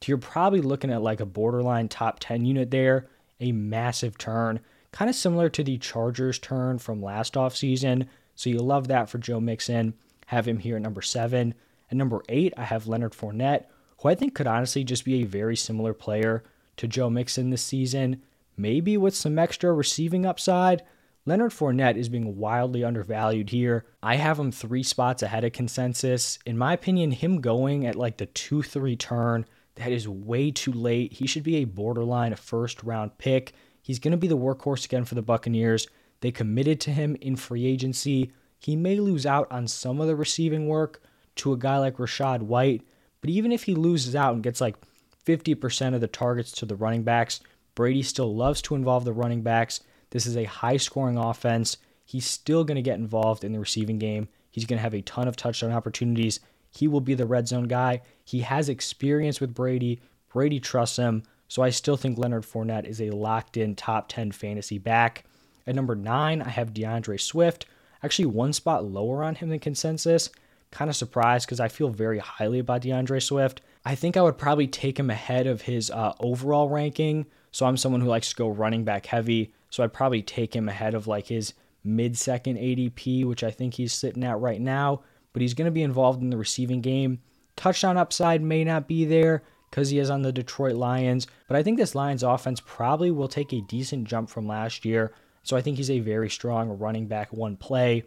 to 0.00 0.10
you're 0.10 0.18
probably 0.18 0.60
looking 0.60 0.90
at 0.90 1.02
like 1.02 1.20
a 1.20 1.26
borderline 1.26 1.88
top 1.88 2.18
10 2.20 2.44
unit 2.44 2.70
there, 2.70 3.08
a 3.40 3.52
massive 3.52 4.18
turn, 4.18 4.60
kind 4.92 5.08
of 5.08 5.14
similar 5.14 5.48
to 5.48 5.64
the 5.64 5.78
Chargers 5.78 6.38
turn 6.38 6.78
from 6.78 7.02
last 7.02 7.34
offseason. 7.34 8.06
So 8.34 8.50
you 8.50 8.58
love 8.58 8.88
that 8.88 9.08
for 9.08 9.18
Joe 9.18 9.40
Mixon. 9.40 9.94
Have 10.26 10.46
him 10.46 10.58
here 10.58 10.76
at 10.76 10.82
number 10.82 11.02
seven. 11.02 11.54
At 11.94 11.98
number 11.98 12.24
eight, 12.28 12.52
I 12.56 12.64
have 12.64 12.88
Leonard 12.88 13.12
Fournette, 13.12 13.66
who 14.00 14.08
I 14.08 14.16
think 14.16 14.34
could 14.34 14.48
honestly 14.48 14.82
just 14.82 15.04
be 15.04 15.22
a 15.22 15.26
very 15.26 15.54
similar 15.54 15.94
player 15.94 16.42
to 16.76 16.88
Joe 16.88 17.08
Mixon 17.08 17.50
this 17.50 17.62
season, 17.62 18.20
maybe 18.56 18.96
with 18.96 19.14
some 19.14 19.38
extra 19.38 19.72
receiving 19.72 20.26
upside. 20.26 20.82
Leonard 21.24 21.52
Fournette 21.52 21.96
is 21.96 22.08
being 22.08 22.36
wildly 22.36 22.82
undervalued 22.82 23.50
here. 23.50 23.84
I 24.02 24.16
have 24.16 24.40
him 24.40 24.50
three 24.50 24.82
spots 24.82 25.22
ahead 25.22 25.44
of 25.44 25.52
consensus. 25.52 26.40
In 26.44 26.58
my 26.58 26.72
opinion, 26.72 27.12
him 27.12 27.40
going 27.40 27.86
at 27.86 27.94
like 27.94 28.16
the 28.16 28.26
2 28.26 28.64
3 28.64 28.96
turn, 28.96 29.46
that 29.76 29.92
is 29.92 30.08
way 30.08 30.50
too 30.50 30.72
late. 30.72 31.12
He 31.12 31.28
should 31.28 31.44
be 31.44 31.58
a 31.58 31.64
borderline 31.64 32.34
first 32.34 32.82
round 32.82 33.18
pick. 33.18 33.52
He's 33.80 34.00
going 34.00 34.10
to 34.10 34.18
be 34.18 34.26
the 34.26 34.36
workhorse 34.36 34.84
again 34.84 35.04
for 35.04 35.14
the 35.14 35.22
Buccaneers. 35.22 35.86
They 36.22 36.32
committed 36.32 36.80
to 36.80 36.90
him 36.90 37.14
in 37.20 37.36
free 37.36 37.64
agency. 37.64 38.32
He 38.58 38.74
may 38.74 38.98
lose 38.98 39.26
out 39.26 39.46
on 39.52 39.68
some 39.68 40.00
of 40.00 40.08
the 40.08 40.16
receiving 40.16 40.66
work 40.66 41.00
to 41.36 41.52
a 41.52 41.58
guy 41.58 41.78
like 41.78 41.96
Rachaad 41.96 42.42
White, 42.42 42.82
but 43.20 43.30
even 43.30 43.52
if 43.52 43.64
he 43.64 43.74
loses 43.74 44.14
out 44.14 44.34
and 44.34 44.42
gets 44.42 44.60
like 44.60 44.76
50% 45.24 45.94
of 45.94 46.00
the 46.00 46.08
targets 46.08 46.52
to 46.52 46.66
the 46.66 46.76
running 46.76 47.02
backs, 47.02 47.40
Brady 47.74 48.02
still 48.02 48.34
loves 48.34 48.62
to 48.62 48.74
involve 48.74 49.04
the 49.04 49.12
running 49.12 49.42
backs. 49.42 49.80
This 50.10 50.26
is 50.26 50.36
a 50.36 50.44
high 50.44 50.76
scoring 50.76 51.16
offense. 51.16 51.76
He's 52.04 52.26
still 52.26 52.64
going 52.64 52.76
to 52.76 52.82
get 52.82 52.98
involved 52.98 53.42
in 53.42 53.52
the 53.52 53.58
receiving 53.58 53.98
game. 53.98 54.28
He's 54.50 54.66
going 54.66 54.76
to 54.78 54.82
have 54.82 54.94
a 54.94 55.02
ton 55.02 55.26
of 55.26 55.36
touchdown 55.36 55.72
opportunities. 55.72 56.40
He 56.70 56.86
will 56.86 57.00
be 57.00 57.14
the 57.14 57.26
red 57.26 57.48
zone 57.48 57.66
guy. 57.66 58.02
He 58.24 58.40
has 58.40 58.68
experience 58.68 59.40
with 59.40 59.54
Brady. 59.54 60.00
Brady 60.32 60.60
trusts 60.60 60.98
him. 60.98 61.22
So 61.48 61.62
I 61.62 61.70
still 61.70 61.96
think 61.96 62.18
Leonard 62.18 62.44
Fournette 62.44 62.86
is 62.86 63.00
a 63.00 63.10
locked 63.10 63.56
in 63.56 63.74
top 63.74 64.08
10 64.08 64.32
fantasy 64.32 64.78
back. 64.78 65.24
At 65.66 65.74
number 65.74 65.94
nine, 65.94 66.42
I 66.42 66.50
have 66.50 66.74
D'Andre 66.74 67.16
Swift. 67.16 67.66
Actually, 68.02 68.26
one 68.26 68.52
spot 68.52 68.84
lower 68.84 69.22
on 69.22 69.36
him 69.36 69.48
than 69.48 69.60
consensus. 69.60 70.30
Kind 70.74 70.90
of 70.90 70.96
surprised 70.96 71.46
because 71.46 71.60
I 71.60 71.68
feel 71.68 71.88
very 71.88 72.18
highly 72.18 72.58
about 72.58 72.82
D'Andre 72.82 73.20
Swift. 73.20 73.60
I 73.84 73.94
think 73.94 74.16
I 74.16 74.22
would 74.22 74.36
probably 74.36 74.66
take 74.66 74.98
him 74.98 75.08
ahead 75.08 75.46
of 75.46 75.62
his 75.62 75.88
uh, 75.88 76.14
overall 76.18 76.68
ranking. 76.68 77.26
So 77.52 77.64
I'm 77.64 77.76
someone 77.76 78.00
who 78.00 78.08
likes 78.08 78.30
to 78.30 78.34
go 78.34 78.48
running 78.48 78.82
back 78.82 79.06
heavy. 79.06 79.54
So 79.70 79.84
I'd 79.84 79.92
probably 79.92 80.20
take 80.20 80.54
him 80.56 80.68
ahead 80.68 80.94
of 80.94 81.06
like 81.06 81.28
his 81.28 81.54
mid 81.84 82.18
second 82.18 82.56
ADP, 82.56 83.24
which 83.24 83.44
I 83.44 83.52
think 83.52 83.74
he's 83.74 83.92
sitting 83.92 84.24
at 84.24 84.40
right 84.40 84.60
now. 84.60 85.02
But 85.32 85.42
he's 85.42 85.54
going 85.54 85.66
to 85.66 85.70
be 85.70 85.84
involved 85.84 86.20
in 86.20 86.30
the 86.30 86.36
receiving 86.36 86.80
game. 86.80 87.20
Touchdown 87.54 87.96
upside 87.96 88.42
may 88.42 88.64
not 88.64 88.88
be 88.88 89.04
there 89.04 89.44
because 89.70 89.90
he 89.90 90.00
is 90.00 90.10
on 90.10 90.22
the 90.22 90.32
Detroit 90.32 90.74
Lions. 90.74 91.28
But 91.46 91.56
I 91.56 91.62
think 91.62 91.78
this 91.78 91.94
Lions 91.94 92.24
offense 92.24 92.60
probably 92.60 93.12
will 93.12 93.28
take 93.28 93.52
a 93.52 93.60
decent 93.60 94.08
jump 94.08 94.28
from 94.28 94.48
last 94.48 94.84
year. 94.84 95.14
So 95.44 95.56
I 95.56 95.60
think 95.60 95.76
he's 95.76 95.90
a 95.90 96.00
very 96.00 96.30
strong 96.30 96.78
running 96.78 97.06
back 97.06 97.32
one 97.32 97.56
play. 97.56 98.02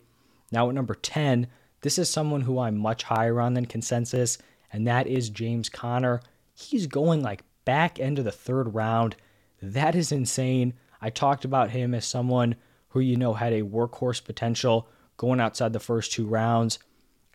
Now 0.51 0.67
at 0.67 0.75
number 0.75 0.95
10, 0.95 1.47
this 1.81 1.97
is 1.99 2.09
someone 2.09 2.41
who 2.41 2.59
I'm 2.59 2.77
much 2.77 3.03
higher 3.03 3.39
on 3.39 3.53
than 3.53 3.65
consensus, 3.65 4.37
and 4.71 4.87
that 4.87 5.07
is 5.07 5.29
James 5.29 5.69
Conner. 5.69 6.21
He's 6.53 6.87
going 6.87 7.21
like 7.21 7.43
back 7.65 7.99
end 7.99 8.19
of 8.19 8.25
the 8.25 8.31
third 8.31 8.73
round. 8.73 9.15
That 9.61 9.95
is 9.95 10.11
insane. 10.11 10.73
I 11.01 11.09
talked 11.09 11.45
about 11.45 11.71
him 11.71 11.93
as 11.93 12.05
someone 12.05 12.55
who, 12.89 12.99
you 12.99 13.15
know, 13.15 13.33
had 13.33 13.53
a 13.53 13.61
workhorse 13.61 14.23
potential 14.23 14.87
going 15.17 15.39
outside 15.39 15.73
the 15.73 15.79
first 15.79 16.11
two 16.11 16.25
rounds. 16.25 16.79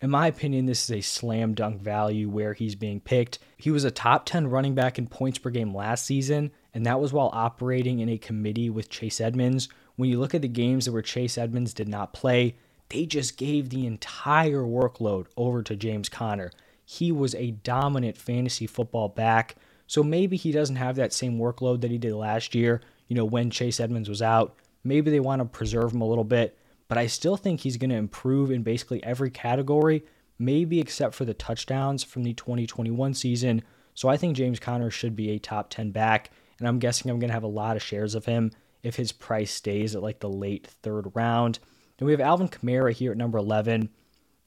In 0.01 0.09
my 0.09 0.27
opinion, 0.27 0.65
this 0.65 0.83
is 0.83 0.91
a 0.91 1.01
slam 1.01 1.53
dunk 1.53 1.81
value 1.81 2.29
where 2.29 2.53
he's 2.53 2.75
being 2.75 2.99
picked. 2.99 3.39
He 3.55 3.71
was 3.71 3.85
a 3.85 3.91
top 3.91 4.25
10 4.25 4.49
running 4.49 4.75
back 4.75 4.97
in 4.97 5.07
points 5.07 5.37
per 5.37 5.49
game 5.49 5.73
last 5.73 6.05
season, 6.05 6.51
and 6.73 6.85
that 6.85 6.99
was 6.99 7.13
while 7.13 7.29
operating 7.31 7.99
in 7.99 8.09
a 8.09 8.17
committee 8.17 8.69
with 8.69 8.89
Chase 8.89 9.21
Edmonds. 9.21 9.69
When 9.95 10.09
you 10.09 10.19
look 10.19 10.35
at 10.35 10.41
the 10.41 10.49
games 10.49 10.85
that 10.85 10.91
where 10.91 11.01
Chase 11.01 11.37
Edmonds 11.37 11.73
did 11.73 11.87
not 11.87 12.11
play, 12.11 12.55
they 12.89 13.05
just 13.05 13.37
gave 13.37 13.69
the 13.69 13.85
entire 13.87 14.63
workload 14.63 15.27
over 15.35 15.63
to 15.63 15.75
James 15.75 16.09
Conner. 16.09 16.51
He 16.85 17.11
was 17.11 17.33
a 17.35 17.51
dominant 17.51 18.17
fantasy 18.17 18.67
football 18.67 19.09
back. 19.09 19.55
So 19.87 20.03
maybe 20.03 20.37
he 20.37 20.51
doesn't 20.51 20.77
have 20.77 20.95
that 20.95 21.13
same 21.13 21.37
workload 21.37 21.81
that 21.81 21.91
he 21.91 21.97
did 21.97 22.13
last 22.13 22.55
year, 22.55 22.81
you 23.07 23.15
know, 23.15 23.25
when 23.25 23.49
Chase 23.49 23.79
Edmonds 23.79 24.09
was 24.09 24.21
out. 24.21 24.55
Maybe 24.83 25.11
they 25.11 25.19
want 25.19 25.41
to 25.41 25.45
preserve 25.45 25.93
him 25.93 26.01
a 26.01 26.07
little 26.07 26.23
bit, 26.23 26.57
but 26.87 26.97
I 26.97 27.07
still 27.07 27.37
think 27.37 27.59
he's 27.59 27.77
going 27.77 27.89
to 27.89 27.95
improve 27.95 28.49
in 28.51 28.63
basically 28.63 29.03
every 29.03 29.29
category. 29.29 30.03
maybe 30.39 30.79
except 30.79 31.15
for 31.15 31.25
the 31.25 31.33
touchdowns 31.33 32.03
from 32.03 32.23
the 32.23 32.33
2021 32.33 33.13
season. 33.13 33.63
So 33.93 34.09
I 34.09 34.17
think 34.17 34.35
James 34.35 34.59
Conner 34.59 34.89
should 34.89 35.15
be 35.15 35.31
a 35.31 35.39
top 35.39 35.69
10 35.69 35.91
back, 35.91 36.31
and 36.59 36.67
I'm 36.67 36.79
guessing 36.79 37.09
I'm 37.09 37.19
going 37.19 37.29
to 37.29 37.33
have 37.35 37.43
a 37.43 37.47
lot 37.47 37.75
of 37.75 37.83
shares 37.83 38.15
of 38.15 38.25
him 38.25 38.51
if 38.81 38.95
his 38.95 39.11
price 39.11 39.51
stays 39.51 39.95
at 39.95 40.01
like 40.01 40.19
the 40.19 40.29
late 40.29 40.67
third 40.67 41.11
round. 41.13 41.59
Then 41.97 42.05
we 42.05 42.11
have 42.11 42.21
Alvin 42.21 42.49
Kamara 42.49 42.91
here 42.91 43.11
at 43.11 43.17
number 43.17 43.37
11. 43.37 43.89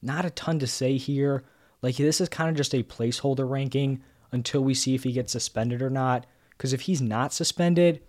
Not 0.01 0.25
a 0.25 0.29
ton 0.29 0.59
to 0.59 0.67
say 0.67 0.97
here. 0.97 1.43
Like, 1.81 1.95
this 1.95 2.21
is 2.21 2.29
kind 2.29 2.49
of 2.49 2.55
just 2.55 2.73
a 2.73 2.83
placeholder 2.83 3.49
ranking 3.49 4.01
until 4.31 4.63
we 4.63 4.73
see 4.73 4.95
if 4.95 5.03
he 5.03 5.11
gets 5.11 5.31
suspended 5.31 5.81
or 5.81 5.89
not. 5.89 6.25
Because 6.51 6.73
if 6.73 6.81
he's 6.81 7.01
not 7.01 7.33
suspended, 7.33 8.01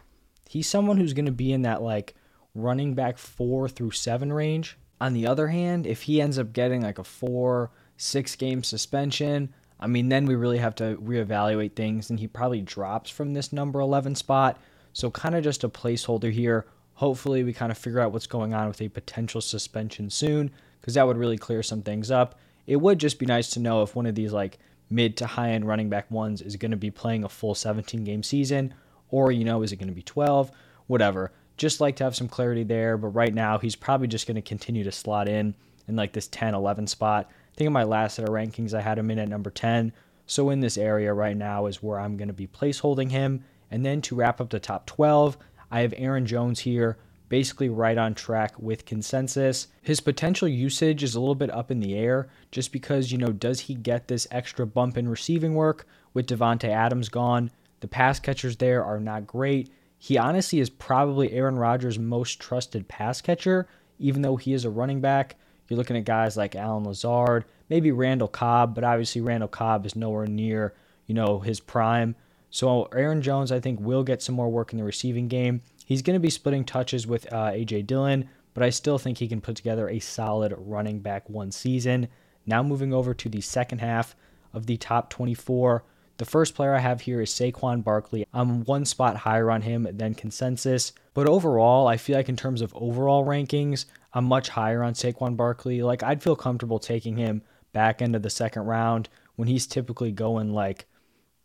he's 0.48 0.66
someone 0.66 0.96
who's 0.96 1.12
going 1.12 1.26
to 1.26 1.32
be 1.32 1.52
in 1.52 1.62
that 1.62 1.82
like 1.82 2.14
running 2.54 2.94
back 2.94 3.18
four 3.18 3.68
through 3.68 3.90
seven 3.92 4.32
range. 4.32 4.78
On 5.00 5.12
the 5.12 5.26
other 5.26 5.48
hand, 5.48 5.86
if 5.86 6.02
he 6.02 6.20
ends 6.20 6.38
up 6.38 6.52
getting 6.52 6.82
like 6.82 6.98
a 6.98 7.04
four, 7.04 7.70
six 7.96 8.34
game 8.34 8.64
suspension, 8.64 9.54
I 9.78 9.86
mean, 9.86 10.08
then 10.08 10.26
we 10.26 10.34
really 10.34 10.58
have 10.58 10.74
to 10.76 10.96
reevaluate 10.96 11.76
things, 11.76 12.10
and 12.10 12.18
he 12.18 12.26
probably 12.26 12.62
drops 12.62 13.10
from 13.10 13.32
this 13.32 13.52
number 13.52 13.78
11 13.78 14.16
spot. 14.16 14.58
So, 14.92 15.10
kind 15.10 15.36
of 15.36 15.44
just 15.44 15.62
a 15.62 15.68
placeholder 15.68 16.32
here. 16.32 16.66
Hopefully, 16.98 17.44
we 17.44 17.52
kind 17.52 17.70
of 17.70 17.78
figure 17.78 18.00
out 18.00 18.10
what's 18.10 18.26
going 18.26 18.52
on 18.52 18.66
with 18.66 18.82
a 18.82 18.88
potential 18.88 19.40
suspension 19.40 20.10
soon, 20.10 20.50
because 20.80 20.94
that 20.94 21.06
would 21.06 21.16
really 21.16 21.38
clear 21.38 21.62
some 21.62 21.80
things 21.80 22.10
up. 22.10 22.40
It 22.66 22.74
would 22.74 22.98
just 22.98 23.20
be 23.20 23.24
nice 23.24 23.50
to 23.50 23.60
know 23.60 23.82
if 23.82 23.94
one 23.94 24.04
of 24.04 24.16
these 24.16 24.32
like 24.32 24.58
mid 24.90 25.16
to 25.18 25.26
high 25.26 25.50
end 25.50 25.68
running 25.68 25.88
back 25.88 26.10
ones 26.10 26.42
is 26.42 26.56
going 26.56 26.72
to 26.72 26.76
be 26.76 26.90
playing 26.90 27.22
a 27.22 27.28
full 27.28 27.54
17 27.54 28.02
game 28.02 28.24
season, 28.24 28.74
or, 29.10 29.30
you 29.30 29.44
know, 29.44 29.62
is 29.62 29.70
it 29.70 29.76
going 29.76 29.90
to 29.90 29.94
be 29.94 30.02
12? 30.02 30.50
Whatever. 30.88 31.30
Just 31.56 31.80
like 31.80 31.94
to 31.96 32.04
have 32.04 32.16
some 32.16 32.26
clarity 32.26 32.64
there, 32.64 32.96
but 32.96 33.10
right 33.10 33.32
now 33.32 33.58
he's 33.58 33.76
probably 33.76 34.08
just 34.08 34.26
going 34.26 34.34
to 34.34 34.42
continue 34.42 34.82
to 34.82 34.90
slot 34.90 35.28
in 35.28 35.54
in 35.86 35.94
like 35.94 36.14
this 36.14 36.26
10 36.26 36.52
11 36.52 36.88
spot. 36.88 37.30
I 37.30 37.56
think 37.56 37.68
in 37.68 37.72
my 37.72 37.84
last 37.84 38.16
set 38.16 38.28
of 38.28 38.34
rankings, 38.34 38.74
I 38.74 38.80
had 38.80 38.98
him 38.98 39.12
in 39.12 39.20
at 39.20 39.28
number 39.28 39.50
10. 39.50 39.92
So 40.26 40.50
in 40.50 40.58
this 40.58 40.76
area 40.76 41.14
right 41.14 41.36
now 41.36 41.66
is 41.66 41.80
where 41.80 42.00
I'm 42.00 42.16
going 42.16 42.26
to 42.26 42.34
be 42.34 42.48
placeholding 42.48 43.12
him. 43.12 43.44
And 43.70 43.86
then 43.86 44.02
to 44.02 44.16
wrap 44.16 44.40
up 44.40 44.50
the 44.50 44.58
top 44.58 44.86
12, 44.86 45.38
I 45.70 45.80
have 45.80 45.94
Aaron 45.96 46.26
Jones 46.26 46.60
here, 46.60 46.98
basically 47.28 47.68
right 47.68 47.98
on 47.98 48.14
track 48.14 48.58
with 48.58 48.86
consensus. 48.86 49.68
His 49.82 50.00
potential 50.00 50.48
usage 50.48 51.02
is 51.02 51.14
a 51.14 51.20
little 51.20 51.34
bit 51.34 51.50
up 51.50 51.70
in 51.70 51.80
the 51.80 51.94
air 51.94 52.28
just 52.50 52.72
because, 52.72 53.12
you 53.12 53.18
know, 53.18 53.32
does 53.32 53.60
he 53.60 53.74
get 53.74 54.08
this 54.08 54.26
extra 54.30 54.66
bump 54.66 54.96
in 54.96 55.08
receiving 55.08 55.54
work 55.54 55.86
with 56.14 56.26
Davante 56.26 56.68
Adams 56.68 57.08
gone? 57.08 57.50
The 57.80 57.88
pass 57.88 58.18
catchers 58.18 58.56
there 58.56 58.84
are 58.84 58.98
not 58.98 59.26
great. 59.26 59.70
He 59.98 60.16
honestly 60.16 60.60
is 60.60 60.70
probably 60.70 61.32
Aaron 61.32 61.56
Rodgers' 61.56 61.98
most 61.98 62.40
trusted 62.40 62.88
pass 62.88 63.20
catcher, 63.20 63.68
even 63.98 64.22
though 64.22 64.36
he 64.36 64.52
is 64.52 64.64
a 64.64 64.70
running 64.70 65.00
back. 65.00 65.36
You're 65.68 65.76
looking 65.76 65.96
at 65.96 66.04
guys 66.04 66.36
like 66.36 66.56
Allen 66.56 66.84
Lazard, 66.84 67.44
maybe 67.68 67.92
Randall 67.92 68.28
Cobb, 68.28 68.74
but 68.74 68.84
obviously 68.84 69.20
Randall 69.20 69.48
Cobb 69.48 69.84
is 69.84 69.96
nowhere 69.96 70.26
near, 70.26 70.72
you 71.06 71.14
know, 71.14 71.40
his 71.40 71.60
prime. 71.60 72.16
So 72.50 72.84
Aaron 72.94 73.22
Jones, 73.22 73.52
I 73.52 73.60
think, 73.60 73.80
will 73.80 74.02
get 74.02 74.22
some 74.22 74.34
more 74.34 74.48
work 74.48 74.72
in 74.72 74.78
the 74.78 74.84
receiving 74.84 75.28
game. 75.28 75.62
He's 75.84 76.02
going 76.02 76.14
to 76.14 76.20
be 76.20 76.30
splitting 76.30 76.64
touches 76.64 77.06
with 77.06 77.32
uh, 77.32 77.50
AJ 77.50 77.86
Dillon, 77.86 78.28
but 78.54 78.62
I 78.62 78.70
still 78.70 78.98
think 78.98 79.18
he 79.18 79.28
can 79.28 79.40
put 79.40 79.56
together 79.56 79.88
a 79.88 79.98
solid 79.98 80.54
running 80.56 81.00
back 81.00 81.28
one 81.28 81.52
season. 81.52 82.08
Now 82.46 82.62
moving 82.62 82.92
over 82.92 83.14
to 83.14 83.28
the 83.28 83.40
second 83.40 83.78
half 83.78 84.16
of 84.52 84.66
the 84.66 84.76
top 84.76 85.10
24. 85.10 85.84
The 86.16 86.24
first 86.24 86.54
player 86.54 86.74
I 86.74 86.80
have 86.80 87.02
here 87.02 87.20
is 87.20 87.30
Saquon 87.30 87.84
Barkley. 87.84 88.26
I'm 88.32 88.64
one 88.64 88.84
spot 88.84 89.18
higher 89.18 89.50
on 89.50 89.62
him 89.62 89.86
than 89.92 90.14
consensus, 90.14 90.92
but 91.14 91.28
overall, 91.28 91.86
I 91.86 91.96
feel 91.96 92.16
like 92.16 92.28
in 92.28 92.36
terms 92.36 92.60
of 92.60 92.74
overall 92.74 93.24
rankings, 93.24 93.84
I'm 94.12 94.24
much 94.24 94.48
higher 94.48 94.82
on 94.82 94.94
Saquon 94.94 95.36
Barkley. 95.36 95.82
Like, 95.82 96.02
I'd 96.02 96.22
feel 96.22 96.34
comfortable 96.34 96.80
taking 96.80 97.16
him 97.16 97.42
back 97.72 98.02
into 98.02 98.18
the 98.18 98.30
second 98.30 98.62
round 98.62 99.08
when 99.36 99.46
he's 99.46 99.66
typically 99.66 100.10
going 100.10 100.52
like 100.52 100.86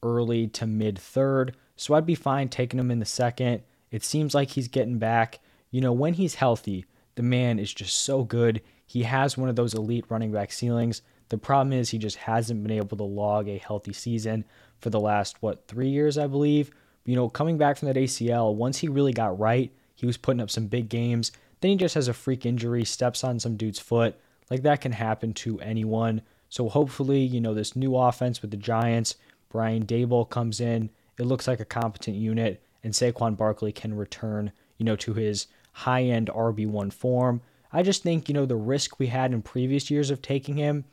early 0.04 0.48
to 0.50 0.68
mid 0.68 1.00
third. 1.00 1.56
So 1.76 1.96
I'd 1.96 2.06
be 2.06 2.16
fine 2.16 2.50
taking 2.50 2.80
him 2.80 2.92
in 2.92 3.00
the 3.00 3.06
second. 3.06 3.64
It 3.90 4.04
seems 4.04 4.36
like 4.36 4.52
he's 4.52 4.68
getting 4.68 5.00
back. 5.00 5.40
You 5.72 5.82
know, 5.82 5.94
when 5.94 6.14
he's 6.14 6.36
healthy, 6.36 6.86
the 7.16 7.24
man 7.24 7.58
is 7.58 7.74
just 7.74 8.02
so 8.02 8.24
good. 8.24 8.62
He 8.86 9.04
has 9.04 9.38
one 9.38 9.50
of 9.50 9.56
those 9.56 9.74
elite 9.74 10.06
running 10.10 10.32
back 10.32 10.52
ceilings. 10.52 11.02
The 11.30 11.38
problem 11.38 11.74
is 11.74 11.90
he 11.90 11.98
just 11.98 12.18
hasn't 12.18 12.62
been 12.62 12.78
able 12.78 12.98
to 12.98 13.04
log 13.04 13.48
a 13.48 13.58
healthy 13.58 13.94
season 13.94 14.46
for 14.80 14.90
the 14.90 15.00
last, 15.00 15.42
what, 15.42 15.68
three 15.68 15.90
years, 15.90 16.18
I 16.18 16.28
believe. 16.28 16.70
You 17.06 17.16
know, 17.16 17.30
coming 17.30 17.58
back 17.58 17.78
from 17.78 17.88
that 17.88 17.96
ACL, 17.96 18.54
once 18.54 18.78
he 18.78 18.88
really 18.88 19.14
got 19.14 19.40
right, 19.40 19.72
he 19.96 20.06
was 20.06 20.18
putting 20.18 20.42
up 20.42 20.50
some 20.50 20.68
big 20.68 20.90
games. 20.90 21.32
Then 21.62 21.72
he 21.72 21.78
just 21.78 21.96
has 21.96 22.08
a 22.08 22.14
freak 22.14 22.46
injury, 22.46 22.86
steps 22.86 23.24
on 23.24 23.40
some 23.40 23.58
dude's 23.58 23.80
foot. 23.80 24.16
Like 24.50 24.64
that 24.64 24.82
can 24.82 24.92
happen 24.92 25.34
to 25.36 25.60
anyone. 25.60 26.22
So 26.50 26.70
hopefully, 26.70 27.22
you 27.22 27.42
know, 27.42 27.54
this 27.54 27.76
new 27.76 27.96
offense 27.96 28.42
with 28.42 28.52
the 28.52 28.58
Giants, 28.58 29.16
Brian 29.54 29.86
Daboll 29.86 30.30
comes 30.30 30.60
in. 30.60 30.90
It 31.18 31.24
looks 31.24 31.48
like 31.48 31.62
a 31.62 31.66
competent 31.66 32.18
unit, 32.18 32.62
and 32.84 32.92
Saquon 32.92 33.38
Barkley 33.38 33.72
can 33.72 33.96
return, 33.96 34.52
you 34.78 34.86
know, 34.86 34.98
to 34.98 35.14
his 35.14 35.48
high 35.72 36.04
end 36.04 36.28
RB1 36.28 36.92
form. 36.92 37.40
I 37.72 37.84
just 37.84 38.04
think, 38.04 38.28
you 38.28 38.34
know, 38.34 38.46
the 38.46 38.58
risk 38.58 39.00
we 39.00 39.08
had 39.08 39.32
in 39.32 39.42
previous 39.42 39.90
years 39.90 40.12
of 40.12 40.22
taking 40.22 40.58
him 40.58 40.84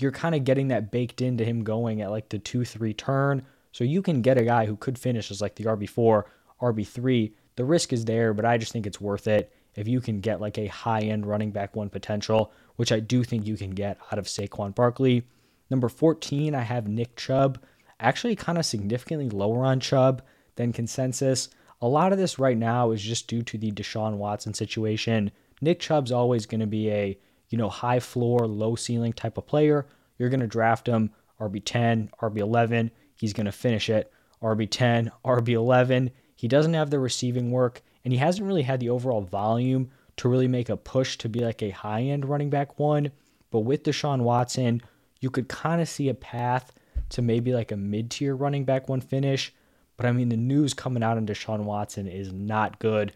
you're 0.00 0.12
kind 0.12 0.34
of 0.34 0.44
getting 0.44 0.68
that 0.68 0.90
baked 0.90 1.20
into 1.20 1.44
him 1.44 1.62
going 1.62 2.00
at 2.00 2.10
like 2.10 2.28
the 2.28 2.38
2 2.38 2.64
3 2.64 2.94
turn. 2.94 3.42
So 3.72 3.84
you 3.84 4.02
can 4.02 4.22
get 4.22 4.38
a 4.38 4.44
guy 4.44 4.66
who 4.66 4.76
could 4.76 4.98
finish 4.98 5.30
as 5.30 5.40
like 5.40 5.54
the 5.54 5.64
RB4, 5.64 6.24
RB3. 6.60 7.32
The 7.56 7.64
risk 7.64 7.92
is 7.92 8.04
there, 8.04 8.34
but 8.34 8.44
I 8.44 8.58
just 8.58 8.72
think 8.72 8.86
it's 8.86 9.00
worth 9.00 9.28
it 9.28 9.52
if 9.76 9.86
you 9.86 10.00
can 10.00 10.20
get 10.20 10.40
like 10.40 10.58
a 10.58 10.66
high 10.66 11.02
end 11.02 11.26
running 11.26 11.52
back 11.52 11.76
one 11.76 11.88
potential, 11.88 12.52
which 12.76 12.90
I 12.90 13.00
do 13.00 13.22
think 13.22 13.46
you 13.46 13.56
can 13.56 13.70
get 13.70 13.98
out 14.10 14.18
of 14.18 14.26
Saquon 14.26 14.74
Barkley. 14.74 15.24
Number 15.70 15.88
14, 15.88 16.54
I 16.54 16.62
have 16.62 16.88
Nick 16.88 17.14
Chubb. 17.16 17.60
Actually, 18.00 18.36
kind 18.36 18.58
of 18.58 18.66
significantly 18.66 19.28
lower 19.28 19.64
on 19.64 19.78
Chubb 19.78 20.22
than 20.56 20.72
consensus. 20.72 21.48
A 21.82 21.88
lot 21.88 22.12
of 22.12 22.18
this 22.18 22.38
right 22.38 22.58
now 22.58 22.90
is 22.90 23.02
just 23.02 23.28
due 23.28 23.42
to 23.42 23.58
the 23.58 23.70
Deshaun 23.70 24.16
Watson 24.16 24.54
situation. 24.54 25.30
Nick 25.60 25.80
Chubb's 25.80 26.12
always 26.12 26.46
going 26.46 26.60
to 26.60 26.66
be 26.66 26.90
a 26.90 27.18
you 27.50 27.58
know, 27.58 27.68
high 27.68 28.00
floor, 28.00 28.46
low 28.46 28.76
ceiling 28.76 29.12
type 29.12 29.36
of 29.36 29.46
player, 29.46 29.86
you're 30.16 30.30
going 30.30 30.40
to 30.40 30.46
draft 30.46 30.86
him 30.86 31.10
RB10, 31.40 32.08
RB11. 32.22 32.90
He's 33.16 33.32
going 33.32 33.46
to 33.46 33.52
finish 33.52 33.90
it 33.90 34.12
RB10, 34.42 35.10
RB11. 35.24 36.10
He 36.36 36.48
doesn't 36.48 36.74
have 36.74 36.90
the 36.90 36.98
receiving 36.98 37.50
work, 37.50 37.82
and 38.04 38.12
he 38.12 38.18
hasn't 38.18 38.46
really 38.46 38.62
had 38.62 38.80
the 38.80 38.90
overall 38.90 39.20
volume 39.20 39.90
to 40.16 40.28
really 40.28 40.48
make 40.48 40.68
a 40.68 40.76
push 40.76 41.18
to 41.18 41.28
be 41.28 41.40
like 41.40 41.62
a 41.62 41.70
high 41.70 42.02
end 42.02 42.24
running 42.24 42.50
back 42.50 42.78
one. 42.78 43.10
But 43.50 43.60
with 43.60 43.82
Deshaun 43.82 44.22
Watson, 44.22 44.80
you 45.20 45.28
could 45.28 45.48
kind 45.48 45.80
of 45.82 45.88
see 45.88 46.08
a 46.08 46.14
path 46.14 46.72
to 47.10 47.22
maybe 47.22 47.52
like 47.52 47.72
a 47.72 47.76
mid 47.76 48.10
tier 48.10 48.34
running 48.34 48.64
back 48.64 48.88
one 48.88 49.00
finish. 49.00 49.52
But 49.96 50.06
I 50.06 50.12
mean, 50.12 50.30
the 50.30 50.36
news 50.36 50.74
coming 50.74 51.02
out 51.02 51.16
on 51.16 51.26
Deshaun 51.26 51.64
Watson 51.64 52.06
is 52.06 52.32
not 52.32 52.78
good. 52.78 53.12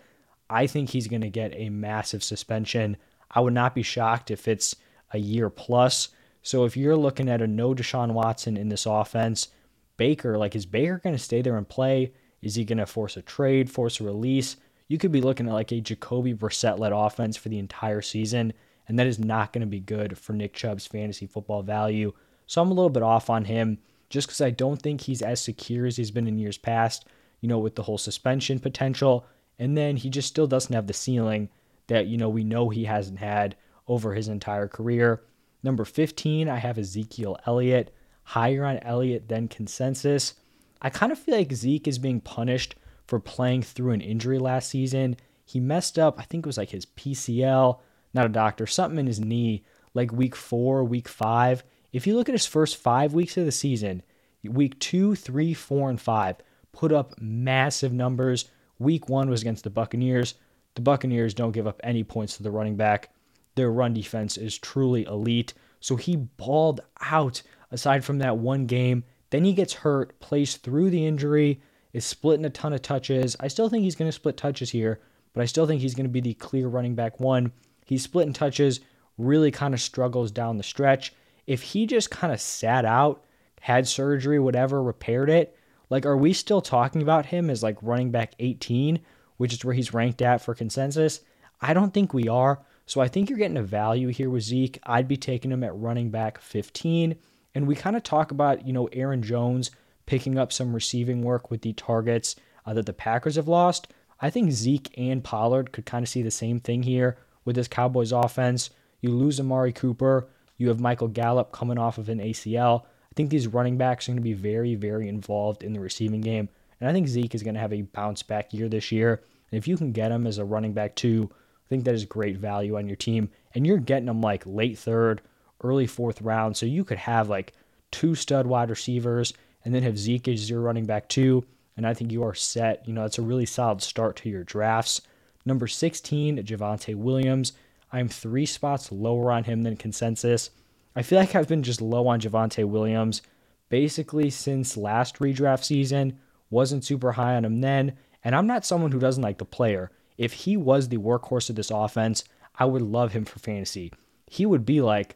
I 0.51 0.67
think 0.67 0.91
he's 0.91 1.09
going 1.09 1.23
to 1.23 1.31
get 1.31 1.55
a 1.55 1.71
massive 1.71 2.23
suspension. 2.23 2.97
I 3.31 3.41
would 3.41 3.55
not 3.55 3.75
be 3.75 3.83
shocked 3.83 4.31
if 4.31 4.47
it's 4.47 4.77
a 5.13 5.19
year 5.19 5.49
plus. 5.49 6.09
So 6.43 6.65
if 6.65 6.77
you're 6.77 6.97
looking 6.97 7.29
at 7.29 7.41
a 7.41 7.47
no 7.47 7.75
Deshaun 7.75 8.13
Watson 8.13 8.57
in 8.57 8.69
this 8.69 8.85
offense, 8.85 9.49
Baker, 9.97 10.37
like 10.37 10.55
is 10.55 10.67
Baker 10.67 11.01
going 11.03 11.17
to 11.17 11.23
stay 11.23 11.41
there 11.41 11.57
and 11.57 11.69
play? 11.69 12.13
Is 12.43 12.55
he 12.55 12.65
going 12.65 12.79
to 12.79 12.87
force 12.87 13.17
a 13.17 13.23
trade, 13.23 13.71
force 13.71 14.01
a 14.01 14.05
release? 14.05 14.57
You 14.87 14.99
could 14.99 15.13
be 15.13 15.23
looking 15.23 15.49
at 15.49 15.55
like 15.55 15.73
a 15.73 15.81
Jacoby 15.81 16.35
Brissett 16.35 16.79
led 16.79 16.93
offense 16.93 17.39
for 17.39 17.49
the 17.49 17.59
entire 17.59 18.03
season, 18.03 18.53
and 18.87 18.99
that 18.99 19.07
is 19.07 19.19
not 19.19 19.53
going 19.53 19.63
to 19.63 19.67
be 19.67 19.81
good 19.81 20.19
for 20.19 20.35
Nick 20.35 20.53
Chubb's 20.53 20.87
fantasy 20.87 21.27
football 21.27 21.63
value. 21.63 22.13
So 22.47 22.63
I'm 22.63 22.71
a 22.71 22.75
little 22.75 22.91
bit 22.91 23.03
off 23.03 23.31
on 23.31 23.45
him 23.45 23.79
just 24.11 24.29
because 24.29 24.41
I 24.41 24.51
don't 24.51 24.81
think 24.81 25.03
he's 25.03 25.23
as 25.23 25.41
secure 25.41 25.87
as 25.87 25.97
he's 25.97 26.11
been 26.11 26.27
in 26.27 26.39
years 26.39 26.59
past, 26.59 27.07
you 27.41 27.49
know, 27.49 27.59
with 27.59 27.75
the 27.75 27.83
whole 27.83 27.99
suspension 27.99 28.59
potential. 28.59 29.27
And 29.59 29.77
then 29.77 29.97
he 29.97 30.11
just 30.11 30.29
still 30.29 30.47
doesn't 30.47 30.75
have 30.75 30.87
the 30.87 30.93
ceiling 30.93 31.49
that 31.87 32.07
you 32.07 32.17
know 32.17 32.29
we 32.29 32.45
know 32.45 32.69
he 32.69 32.85
hasn't 32.85 33.19
had 33.19 33.57
over 33.87 34.15
his 34.15 34.29
entire 34.29 34.69
career. 34.69 35.23
Number 35.63 35.85
15, 35.85 36.49
I 36.49 36.57
have 36.57 36.79
Ezekiel 36.79 37.39
Elliott, 37.47 37.95
higher 38.23 38.65
on 38.65 38.79
Elliott 38.79 39.29
than 39.29 39.49
consensus. 39.49 40.35
I 40.81 40.91
kind 40.91 41.13
of 41.13 41.19
feel 41.19 41.37
like 41.37 41.53
Zeke 41.53 41.89
is 41.89 41.99
being 41.99 42.21
punished 42.21 42.75
for 43.07 43.19
playing 43.21 43.63
through 43.63 43.93
an 43.93 44.01
injury 44.01 44.39
last 44.39 44.69
season. 44.69 45.17
He 45.45 45.61
messed 45.61 45.99
up, 45.99 46.19
I 46.19 46.23
think 46.23 46.45
it 46.45 46.47
was 46.47 46.59
like 46.59 46.71
his 46.71 46.87
PCL, 46.87 47.79
not 48.13 48.27
a 48.27 48.31
doctor, 48.31 48.67
something 48.67 48.99
in 48.99 49.07
his 49.07 49.21
knee, 49.21 49.65
like 49.93 50.13
week 50.13 50.37
four, 50.37 50.85
week 50.85 51.09
five. 51.09 51.65
If 51.95 52.09
you 52.09 52.17
look 52.17 52.29
at 52.29 52.35
his 52.35 52.45
first 52.45 52.77
five 52.77 53.15
weeks 53.15 53.37
of 53.37 53.45
the 53.45 53.53
season, 53.53 54.03
week 54.43 54.77
two, 54.81 55.15
three, 55.15 55.55
four, 55.55 55.89
and 55.89 56.01
five, 56.01 56.35
put 56.73 56.91
up 56.91 57.15
massive 57.21 57.93
numbers. 57.93 58.47
Week 58.81 59.09
one 59.09 59.31
was 59.31 59.43
against 59.43 59.63
the 59.63 59.71
Buccaneers. 59.71 60.35
The 60.75 60.81
Buccaneers 60.81 61.35
don't 61.35 61.53
give 61.53 61.69
up 61.69 61.81
any 61.85 62.03
points 62.03 62.37
to 62.37 62.43
the 62.43 62.51
running 62.51 62.75
back. 62.75 63.15
Their 63.55 63.71
run 63.71 63.95
defense 63.95 64.37
is 64.37 64.59
truly 64.59 65.05
elite. 65.05 65.55
So 65.79 65.95
he 65.95 66.17
balled 66.17 66.81
out 67.01 67.43
aside 67.71 68.05
from 68.05 68.19
that 68.19 68.39
one 68.39 68.67
game. 68.67 69.05
Then 69.31 69.45
he 69.45 69.53
gets 69.53 69.73
hurt, 69.73 70.19
plays 70.19 70.57
through 70.57 70.91
the 70.91 71.07
injury, 71.07 71.61
is 71.93 72.05
splitting 72.05 72.45
a 72.45 72.51
ton 72.51 72.73
of 72.73 72.83
touches. 72.83 73.37
I 73.39 73.47
still 73.47 73.69
think 73.69 73.85
he's 73.85 73.95
going 73.95 74.09
to 74.09 74.13
split 74.13 74.37
touches 74.37 74.71
here, 74.71 74.99
but 75.33 75.43
I 75.43 75.47
still 75.47 75.65
think 75.65 75.81
he's 75.81 75.95
going 75.95 76.07
to 76.07 76.13
be 76.13 76.21
the 76.21 76.35
clear 76.35 76.67
running 76.67 76.97
back 76.97 77.21
one. 77.21 77.53
He's 77.87 78.03
splitting 78.03 78.33
touches, 78.33 78.81
really 79.17 79.53
kind 79.53 79.75
of 79.75 79.81
struggles 79.81 80.33
down 80.33 80.57
the 80.57 80.65
stretch. 80.65 81.13
If 81.47 81.63
he 81.63 81.87
just 81.87 82.11
kind 82.11 82.33
of 82.33 82.41
sat 82.41 82.85
out, 82.85 83.25
had 83.61 83.89
surgery, 83.89 84.39
whatever, 84.39 84.83
repaired 84.83 85.31
it, 85.31 85.57
like, 85.91 86.07
are 86.07 86.17
we 86.17 86.33
still 86.33 86.61
talking 86.61 87.03
about 87.03 87.27
him 87.27 87.51
as 87.51 87.63
like 87.63 87.77
running 87.83 88.11
back 88.11 88.35
18, 88.39 89.01
which 89.37 89.53
is 89.53 89.65
where 89.65 89.75
he's 89.75 89.95
ranked 89.95 90.23
at 90.23 90.41
for 90.41 90.55
consensus? 90.55 91.21
I 91.61 91.75
don't 91.75 91.95
think 91.95 92.13
we 92.13 92.29
are. 92.29 92.61
So 92.87 93.01
I 93.01 93.09
think 93.09 93.29
you're 93.29 93.39
getting 93.39 93.57
a 93.57 93.63
value 93.63 94.09
here 94.09 94.29
with 94.29 94.43
Zeke. 94.43 94.79
I'd 94.85 95.09
be 95.09 95.17
taking 95.17 95.53
him 95.53 95.65
at 95.65 95.77
running 95.77 96.11
back 96.11 96.39
15. 96.41 97.17
And 97.55 97.67
we 97.67 97.75
kind 97.75 97.97
of 97.97 98.03
talk 98.03 98.31
about, 98.31 98.67
you 98.67 98.73
know, 98.73 98.89
Aaron 98.93 99.23
Jones 99.23 99.71
picking 100.07 100.39
up 100.39 100.53
some 100.53 100.75
receiving 100.75 101.23
work 101.23 101.51
with 101.51 101.63
the 101.63 101.73
targets 101.73 102.37
uh, 102.67 102.75
that 102.75 102.87
the 102.87 102.93
Packers 102.93 103.37
have 103.37 103.49
lost. 103.49 103.89
I 104.21 104.31
think 104.31 104.51
Zeke 104.51 104.93
and 104.97 105.25
Pollard 105.25 105.73
could 105.73 105.87
kind 105.87 106.03
of 106.03 106.09
see 106.09 106.23
the 106.23 106.31
same 106.31 106.61
thing 106.61 106.83
here 106.83 107.17
with 107.45 107.57
this 107.57 107.69
Cowboys 107.69 108.13
offense. 108.13 108.71
You 109.01 109.11
lose 109.11 109.41
Amari 109.41 109.73
Cooper, 109.73 110.29
you 110.57 110.69
have 110.69 110.81
Michael 110.81 111.09
Gallup 111.09 111.53
coming 111.53 111.79
off 111.79 111.99
of 111.99 112.09
an 112.09 112.19
ACL. 112.19 112.83
I 112.83 113.15
think 113.15 113.31
these 113.31 113.47
running 113.47 113.77
backs 113.77 114.09
are 114.09 114.13
going 114.13 114.19
to 114.19 114.23
be 114.23 114.33
very, 114.33 114.75
very 114.75 115.09
involved 115.09 115.63
in 115.63 115.73
the 115.73 115.81
receiving 115.81 116.21
game. 116.21 116.49
And 116.81 116.89
I 116.89 116.93
think 116.93 117.09
Zeke 117.09 117.35
is 117.35 117.43
going 117.43 117.55
to 117.55 117.61
have 117.61 117.73
a 117.73 117.83
bounce 117.83 118.23
back 118.23 118.53
year 118.53 118.69
this 118.69 118.93
year. 118.93 119.23
And 119.51 119.59
if 119.59 119.69
you 119.69 119.77
can 119.77 119.93
get 119.93 120.11
him 120.11 120.27
as 120.27 120.39
a 120.39 120.45
running 120.45 120.73
back 120.73 120.97
two, 120.97 121.31
I 121.33 121.69
think 121.69 121.85
that 121.85 121.95
is 121.95 122.05
great 122.05 122.37
value 122.37 122.77
on 122.77 122.89
your 122.89 122.97
team. 122.97 123.31
And 123.55 123.67
you're 123.67 123.79
getting 123.79 124.09
him 124.09 124.21
like 124.21 124.43
late 124.47 124.79
third, 124.79 125.23
early 125.63 125.87
fourth 125.87 126.21
round. 126.21 126.57
So 126.57 126.67
you 126.67 126.85
could 126.85 126.99
have 126.99 127.29
like 127.29 127.53
two 127.91 128.15
stud 128.15 128.47
wide 128.47 128.71
receivers 128.71 129.33
and 129.65 129.75
then 129.75 129.83
have 129.83 129.99
Zeke 129.99 130.29
as 130.29 130.51
your 130.51 130.61
running 130.61 130.87
back 130.87 131.09
two. 131.09 131.45
And 131.77 131.87
I 131.87 131.95
think 131.95 132.13
you 132.13 132.23
are 132.25 132.35
set. 132.35 132.87
You 132.87 132.93
know, 132.95 133.05
it's 133.05 133.19
a 133.19 133.23
really 133.23 133.47
solid 133.47 133.83
start 133.83 134.17
to 134.17 134.29
your 134.29 134.45
drafts. 134.45 135.01
Number 135.45 135.67
16, 135.67 136.39
Javonte 136.39 136.95
Williams. 136.95 137.53
I'm 137.95 138.09
three 138.09 138.45
spots 138.45 138.91
lower 138.91 139.31
on 139.31 139.45
him 139.45 139.63
than 139.63 139.77
consensus. 139.77 140.51
I 140.97 141.03
feel 141.03 141.21
like 141.21 141.37
I've 141.37 141.47
been 141.47 141.63
just 141.63 141.81
low 141.81 142.09
on 142.09 142.21
Javonte 142.21 142.65
Williams 142.65 143.23
basically 143.69 144.31
since 144.31 144.77
last 144.77 145.21
redraft 145.21 145.63
season. 145.63 146.19
Wasn't 146.51 146.85
super 146.85 147.13
high 147.13 147.37
on 147.37 147.45
him 147.45 147.61
then. 147.61 147.97
And 148.25 148.35
I'm 148.35 148.49
not 148.49 148.67
someone 148.67 148.91
who 148.91 148.99
doesn't 148.99 149.23
like 149.23 149.39
the 149.39 149.45
player. 149.45 149.93
If 150.19 150.33
he 150.33 150.57
was 150.57 150.89
the 150.89 150.97
workhorse 150.97 151.49
of 151.51 151.55
this 151.55 151.71
offense, 151.71 152.25
I 152.59 152.65
would 152.65 152.83
love 152.83 153.13
him 153.13 153.25
for 153.25 153.39
fantasy. 153.39 153.93
He 154.27 154.45
would 154.45 154.67
be 154.67 154.81
like 154.81 155.15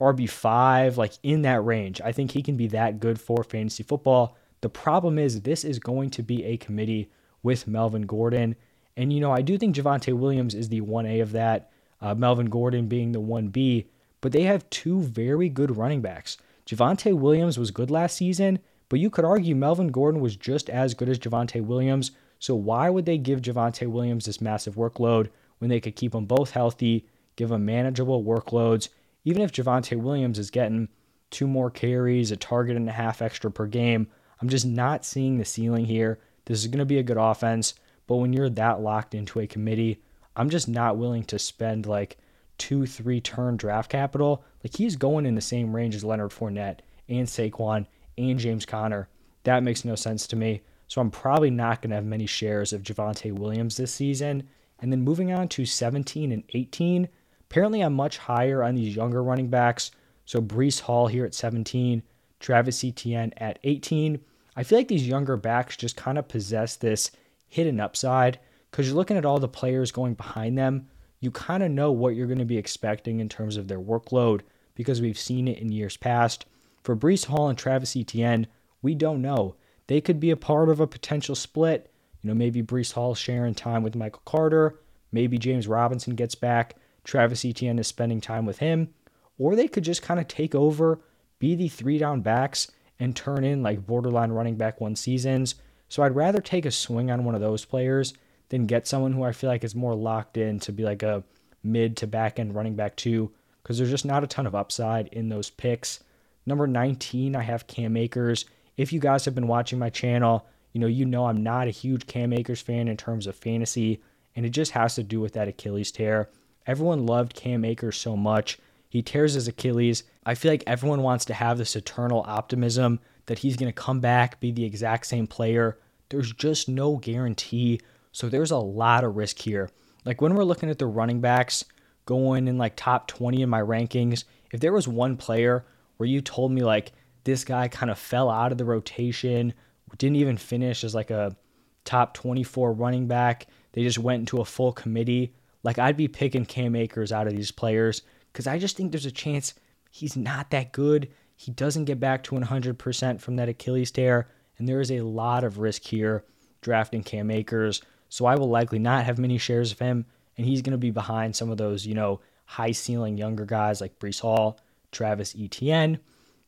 RB5, 0.00 0.96
like 0.96 1.12
in 1.22 1.42
that 1.42 1.62
range. 1.62 2.00
I 2.00 2.12
think 2.12 2.30
he 2.30 2.42
can 2.42 2.56
be 2.56 2.68
that 2.68 3.00
good 3.00 3.20
for 3.20 3.44
fantasy 3.44 3.82
football. 3.82 4.34
The 4.62 4.70
problem 4.70 5.18
is, 5.18 5.42
this 5.42 5.62
is 5.62 5.78
going 5.78 6.08
to 6.10 6.22
be 6.22 6.42
a 6.44 6.56
committee 6.56 7.10
with 7.42 7.68
Melvin 7.68 8.02
Gordon. 8.02 8.56
And, 8.96 9.12
you 9.12 9.20
know, 9.20 9.30
I 9.30 9.42
do 9.42 9.58
think 9.58 9.76
Javonte 9.76 10.14
Williams 10.14 10.54
is 10.54 10.70
the 10.70 10.80
1A 10.80 11.20
of 11.20 11.32
that, 11.32 11.70
uh, 12.00 12.14
Melvin 12.14 12.46
Gordon 12.46 12.86
being 12.86 13.12
the 13.12 13.20
1B, 13.20 13.86
but 14.20 14.32
they 14.32 14.42
have 14.42 14.68
two 14.70 15.00
very 15.00 15.48
good 15.48 15.76
running 15.76 16.00
backs. 16.00 16.38
Javonte 16.66 17.16
Williams 17.16 17.58
was 17.58 17.70
good 17.70 17.90
last 17.90 18.16
season, 18.16 18.58
but 18.88 19.00
you 19.00 19.10
could 19.10 19.24
argue 19.24 19.54
Melvin 19.54 19.88
Gordon 19.88 20.20
was 20.20 20.36
just 20.36 20.68
as 20.70 20.94
good 20.94 21.08
as 21.08 21.18
Javonte 21.18 21.64
Williams. 21.64 22.10
So 22.38 22.54
why 22.54 22.90
would 22.90 23.06
they 23.06 23.18
give 23.18 23.40
Javonte 23.40 23.88
Williams 23.88 24.26
this 24.26 24.40
massive 24.40 24.74
workload 24.74 25.28
when 25.58 25.70
they 25.70 25.80
could 25.80 25.96
keep 25.96 26.12
them 26.12 26.26
both 26.26 26.50
healthy, 26.50 27.06
give 27.36 27.48
them 27.48 27.64
manageable 27.64 28.22
workloads? 28.22 28.88
Even 29.24 29.42
if 29.42 29.52
Javonte 29.52 30.00
Williams 30.00 30.38
is 30.38 30.50
getting 30.50 30.88
two 31.30 31.46
more 31.46 31.70
carries, 31.70 32.30
a 32.30 32.36
target 32.36 32.76
and 32.76 32.88
a 32.88 32.92
half 32.92 33.20
extra 33.20 33.50
per 33.50 33.66
game, 33.66 34.08
I'm 34.40 34.48
just 34.48 34.66
not 34.66 35.04
seeing 35.04 35.38
the 35.38 35.44
ceiling 35.44 35.86
here. 35.86 36.18
This 36.44 36.60
is 36.60 36.68
going 36.68 36.78
to 36.78 36.86
be 36.86 36.98
a 36.98 37.02
good 37.02 37.16
offense, 37.18 37.74
but 38.06 38.16
when 38.16 38.32
you're 38.32 38.48
that 38.50 38.80
locked 38.80 39.14
into 39.14 39.40
a 39.40 39.46
committee, 39.46 40.00
I'm 40.38 40.50
just 40.50 40.68
not 40.68 40.96
willing 40.96 41.24
to 41.24 41.38
spend 41.38 41.86
like 41.86 42.16
two, 42.58 42.86
three 42.86 43.20
turn 43.20 43.56
draft 43.56 43.90
capital. 43.90 44.44
Like 44.62 44.76
he's 44.76 44.96
going 44.96 45.26
in 45.26 45.34
the 45.34 45.40
same 45.40 45.74
range 45.74 45.96
as 45.96 46.04
Leonard 46.04 46.30
Fournette 46.30 46.78
and 47.08 47.26
Saquon 47.26 47.86
and 48.16 48.38
James 48.38 48.64
Conner. 48.64 49.08
That 49.42 49.64
makes 49.64 49.84
no 49.84 49.96
sense 49.96 50.26
to 50.28 50.36
me. 50.36 50.62
So 50.86 51.00
I'm 51.00 51.10
probably 51.10 51.50
not 51.50 51.82
going 51.82 51.90
to 51.90 51.96
have 51.96 52.04
many 52.04 52.26
shares 52.26 52.72
of 52.72 52.82
Javonte 52.82 53.32
Williams 53.32 53.76
this 53.76 53.92
season. 53.92 54.48
And 54.80 54.92
then 54.92 55.02
moving 55.02 55.32
on 55.32 55.48
to 55.48 55.66
17 55.66 56.30
and 56.30 56.44
18, 56.54 57.08
apparently 57.42 57.80
I'm 57.80 57.94
much 57.94 58.18
higher 58.18 58.62
on 58.62 58.76
these 58.76 58.94
younger 58.94 59.22
running 59.22 59.48
backs. 59.48 59.90
So 60.24 60.40
Breece 60.40 60.80
Hall 60.80 61.08
here 61.08 61.24
at 61.24 61.34
17, 61.34 62.02
Travis 62.38 62.84
Etienne 62.84 63.34
at 63.38 63.58
18. 63.64 64.20
I 64.56 64.62
feel 64.62 64.78
like 64.78 64.88
these 64.88 65.06
younger 65.06 65.36
backs 65.36 65.76
just 65.76 65.96
kind 65.96 66.16
of 66.16 66.28
possess 66.28 66.76
this 66.76 67.10
hidden 67.48 67.80
upside 67.80 68.38
because 68.70 68.86
you're 68.86 68.96
looking 68.96 69.16
at 69.16 69.24
all 69.24 69.38
the 69.38 69.48
players 69.48 69.92
going 69.92 70.14
behind 70.14 70.56
them. 70.56 70.88
You 71.20 71.30
kind 71.30 71.62
of 71.62 71.70
know 71.70 71.90
what 71.90 72.14
you're 72.14 72.26
going 72.26 72.38
to 72.38 72.44
be 72.44 72.58
expecting 72.58 73.20
in 73.20 73.28
terms 73.28 73.56
of 73.56 73.68
their 73.68 73.80
workload 73.80 74.42
because 74.74 75.00
we've 75.00 75.18
seen 75.18 75.48
it 75.48 75.58
in 75.58 75.72
years 75.72 75.96
past. 75.96 76.46
For 76.82 76.94
Breece 76.96 77.26
Hall 77.26 77.48
and 77.48 77.58
Travis 77.58 77.96
Etienne, 77.96 78.46
we 78.82 78.94
don't 78.94 79.20
know. 79.20 79.56
They 79.88 80.00
could 80.00 80.20
be 80.20 80.30
a 80.30 80.36
part 80.36 80.68
of 80.68 80.80
a 80.80 80.86
potential 80.86 81.34
split. 81.34 81.90
You 82.22 82.28
know, 82.28 82.34
maybe 82.34 82.62
Breece 82.62 82.92
Hall 82.92 83.14
sharing 83.14 83.54
time 83.54 83.82
with 83.82 83.96
Michael 83.96 84.22
Carter. 84.24 84.78
Maybe 85.10 85.38
James 85.38 85.66
Robinson 85.66 86.14
gets 86.14 86.34
back. 86.34 86.76
Travis 87.04 87.44
Etienne 87.44 87.78
is 87.78 87.88
spending 87.88 88.20
time 88.20 88.46
with 88.46 88.58
him. 88.58 88.94
Or 89.38 89.56
they 89.56 89.68
could 89.68 89.84
just 89.84 90.02
kind 90.02 90.20
of 90.20 90.28
take 90.28 90.54
over, 90.54 91.00
be 91.38 91.54
the 91.54 91.68
three 91.68 91.98
down 91.98 92.20
backs, 92.20 92.70
and 93.00 93.14
turn 93.14 93.44
in 93.44 93.62
like 93.62 93.86
borderline 93.86 94.30
running 94.32 94.56
back 94.56 94.80
one 94.80 94.96
seasons. 94.96 95.54
So 95.88 96.02
I'd 96.02 96.14
rather 96.14 96.40
take 96.40 96.66
a 96.66 96.70
swing 96.70 97.10
on 97.10 97.24
one 97.24 97.34
of 97.34 97.40
those 97.40 97.64
players 97.64 98.14
than 98.48 98.66
get 98.66 98.86
someone 98.86 99.12
who 99.12 99.22
I 99.22 99.32
feel 99.32 99.50
like 99.50 99.64
is 99.64 99.74
more 99.74 99.94
locked 99.94 100.36
in 100.36 100.58
to 100.60 100.72
be 100.72 100.84
like 100.84 101.02
a 101.02 101.22
mid 101.62 101.96
to 101.98 102.06
back 102.06 102.38
end 102.38 102.54
running 102.54 102.76
back 102.76 102.96
two, 102.96 103.32
because 103.62 103.78
there's 103.78 103.90
just 103.90 104.04
not 104.04 104.24
a 104.24 104.28
ton 104.28 104.46
of 104.46 104.54
upside 104.54 105.08
in 105.08 105.28
those 105.28 105.50
picks. 105.50 106.00
Number 106.46 106.66
19, 106.66 107.36
I 107.36 107.42
have 107.42 107.66
Cam 107.66 107.96
Akers 107.96 108.44
if 108.78 108.92
you 108.92 109.00
guys 109.00 109.26
have 109.26 109.34
been 109.34 109.48
watching 109.48 109.78
my 109.78 109.90
channel, 109.90 110.46
you 110.72 110.80
know, 110.80 110.86
you 110.86 111.04
know 111.04 111.26
I'm 111.26 111.42
not 111.42 111.66
a 111.66 111.72
huge 111.72 112.06
Cam 112.06 112.32
Akers 112.32 112.62
fan 112.62 112.88
in 112.88 112.96
terms 112.96 113.26
of 113.26 113.34
fantasy, 113.34 114.00
and 114.34 114.46
it 114.46 114.50
just 114.50 114.70
has 114.70 114.94
to 114.94 115.02
do 115.02 115.20
with 115.20 115.32
that 115.34 115.48
Achilles 115.48 115.90
tear. 115.90 116.30
Everyone 116.66 117.04
loved 117.04 117.34
Cam 117.34 117.64
Akers 117.64 117.96
so 117.96 118.16
much. 118.16 118.58
He 118.88 119.02
tears 119.02 119.34
his 119.34 119.48
Achilles. 119.48 120.04
I 120.24 120.34
feel 120.34 120.52
like 120.52 120.62
everyone 120.66 121.02
wants 121.02 121.24
to 121.26 121.34
have 121.34 121.58
this 121.58 121.74
eternal 121.74 122.24
optimism 122.26 123.00
that 123.26 123.40
he's 123.40 123.56
going 123.56 123.70
to 123.70 123.72
come 123.72 124.00
back, 124.00 124.38
be 124.38 124.52
the 124.52 124.64
exact 124.64 125.06
same 125.06 125.26
player. 125.26 125.76
There's 126.08 126.32
just 126.32 126.68
no 126.68 126.96
guarantee. 126.96 127.80
So 128.18 128.28
there's 128.28 128.50
a 128.50 128.58
lot 128.58 129.04
of 129.04 129.14
risk 129.14 129.38
here. 129.38 129.70
Like 130.04 130.20
when 130.20 130.34
we're 130.34 130.42
looking 130.42 130.70
at 130.70 130.78
the 130.80 130.88
running 130.88 131.20
backs 131.20 131.64
going 132.04 132.48
in 132.48 132.58
like 132.58 132.74
top 132.74 133.06
20 133.06 133.42
in 133.42 133.48
my 133.48 133.60
rankings, 133.60 134.24
if 134.52 134.58
there 134.58 134.72
was 134.72 134.88
one 134.88 135.16
player 135.16 135.64
where 135.98 136.08
you 136.08 136.20
told 136.20 136.50
me 136.50 136.62
like 136.62 136.90
this 137.22 137.44
guy 137.44 137.68
kind 137.68 137.92
of 137.92 137.96
fell 137.96 138.28
out 138.28 138.50
of 138.50 138.58
the 138.58 138.64
rotation, 138.64 139.54
didn't 139.98 140.16
even 140.16 140.36
finish 140.36 140.82
as 140.82 140.96
like 140.96 141.12
a 141.12 141.36
top 141.84 142.12
24 142.14 142.72
running 142.72 143.06
back. 143.06 143.46
They 143.70 143.84
just 143.84 144.00
went 144.00 144.18
into 144.18 144.40
a 144.40 144.44
full 144.44 144.72
committee. 144.72 145.32
Like 145.62 145.78
I'd 145.78 145.96
be 145.96 146.08
picking 146.08 146.44
Cam 146.44 146.74
Akers 146.74 147.12
out 147.12 147.28
of 147.28 147.36
these 147.36 147.52
players 147.52 148.02
because 148.32 148.48
I 148.48 148.58
just 148.58 148.76
think 148.76 148.90
there's 148.90 149.06
a 149.06 149.12
chance 149.12 149.54
he's 149.92 150.16
not 150.16 150.50
that 150.50 150.72
good. 150.72 151.08
He 151.36 151.52
doesn't 151.52 151.84
get 151.84 152.00
back 152.00 152.24
to 152.24 152.34
100% 152.34 153.20
from 153.20 153.36
that 153.36 153.48
Achilles 153.48 153.92
tear, 153.92 154.28
and 154.58 154.66
there 154.66 154.80
is 154.80 154.90
a 154.90 155.02
lot 155.02 155.44
of 155.44 155.60
risk 155.60 155.84
here 155.84 156.24
drafting 156.62 157.04
Cam 157.04 157.30
Akers. 157.30 157.80
So 158.08 158.26
I 158.26 158.36
will 158.36 158.48
likely 158.48 158.78
not 158.78 159.04
have 159.04 159.18
many 159.18 159.38
shares 159.38 159.72
of 159.72 159.78
him, 159.78 160.06
and 160.36 160.46
he's 160.46 160.62
going 160.62 160.72
to 160.72 160.78
be 160.78 160.90
behind 160.90 161.36
some 161.36 161.50
of 161.50 161.58
those, 161.58 161.86
you 161.86 161.94
know, 161.94 162.20
high 162.44 162.72
ceiling 162.72 163.18
younger 163.18 163.44
guys 163.44 163.80
like 163.80 163.98
Breece 163.98 164.20
Hall, 164.20 164.58
Travis 164.92 165.34
Etienne. 165.38 165.98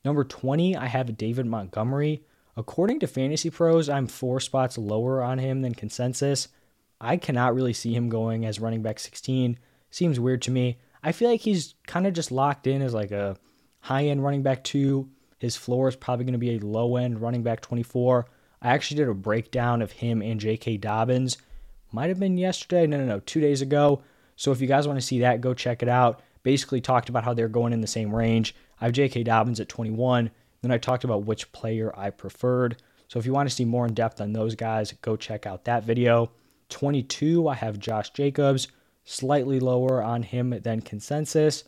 Number 0.04 0.24
20, 0.24 0.76
I 0.76 0.86
have 0.86 1.18
David 1.18 1.46
Montgomery. 1.46 2.22
According 2.56 3.00
to 3.00 3.06
Fantasy 3.06 3.50
Pros, 3.50 3.88
I'm 3.88 4.06
four 4.06 4.40
spots 4.40 4.78
lower 4.78 5.22
on 5.22 5.38
him 5.38 5.62
than 5.62 5.74
consensus. 5.74 6.48
I 7.00 7.16
cannot 7.16 7.54
really 7.54 7.72
see 7.72 7.94
him 7.94 8.08
going 8.08 8.44
as 8.44 8.60
running 8.60 8.82
back 8.82 8.98
16. 8.98 9.58
Seems 9.90 10.20
weird 10.20 10.42
to 10.42 10.50
me. 10.50 10.78
I 11.02 11.12
feel 11.12 11.30
like 11.30 11.40
he's 11.40 11.74
kind 11.86 12.06
of 12.06 12.12
just 12.12 12.30
locked 12.32 12.66
in 12.66 12.82
as 12.82 12.94
like 12.94 13.10
a 13.10 13.36
high 13.80 14.06
end 14.06 14.22
running 14.22 14.42
back 14.42 14.64
2. 14.64 15.08
His 15.38 15.56
floor 15.56 15.88
is 15.88 15.96
probably 15.96 16.24
going 16.24 16.32
to 16.32 16.38
be 16.38 16.56
a 16.56 16.60
low 16.60 16.96
end 16.96 17.20
running 17.20 17.42
back 17.42 17.60
24. 17.62 18.26
I 18.62 18.68
actually 18.68 18.98
did 18.98 19.08
a 19.08 19.14
breakdown 19.14 19.80
of 19.80 19.92
him 19.92 20.20
and 20.20 20.38
J.K. 20.38 20.76
Dobbins. 20.78 21.38
Might 21.92 22.08
have 22.08 22.20
been 22.20 22.38
yesterday. 22.38 22.86
No, 22.86 22.98
no, 22.98 23.04
no, 23.04 23.20
two 23.20 23.40
days 23.40 23.62
ago. 23.62 24.02
So 24.36 24.52
if 24.52 24.60
you 24.60 24.66
guys 24.66 24.86
want 24.86 24.98
to 24.98 25.06
see 25.06 25.20
that, 25.20 25.40
go 25.40 25.54
check 25.54 25.82
it 25.82 25.88
out. 25.88 26.22
Basically, 26.42 26.80
talked 26.80 27.08
about 27.08 27.24
how 27.24 27.34
they're 27.34 27.48
going 27.48 27.72
in 27.72 27.80
the 27.80 27.86
same 27.86 28.14
range. 28.14 28.54
I 28.80 28.84
have 28.84 28.92
J.K. 28.92 29.24
Dobbins 29.24 29.60
at 29.60 29.68
21. 29.68 30.30
Then 30.62 30.70
I 30.70 30.78
talked 30.78 31.04
about 31.04 31.24
which 31.24 31.52
player 31.52 31.92
I 31.96 32.10
preferred. 32.10 32.76
So 33.08 33.18
if 33.18 33.26
you 33.26 33.32
want 33.32 33.48
to 33.48 33.54
see 33.54 33.64
more 33.64 33.86
in 33.86 33.94
depth 33.94 34.20
on 34.20 34.32
those 34.32 34.54
guys, 34.54 34.92
go 35.02 35.16
check 35.16 35.46
out 35.46 35.64
that 35.64 35.84
video. 35.84 36.30
22, 36.68 37.48
I 37.48 37.54
have 37.54 37.78
Josh 37.78 38.10
Jacobs, 38.10 38.68
slightly 39.04 39.58
lower 39.58 40.02
on 40.02 40.22
him 40.22 40.50
than 40.62 40.80
consensus. 40.80 41.64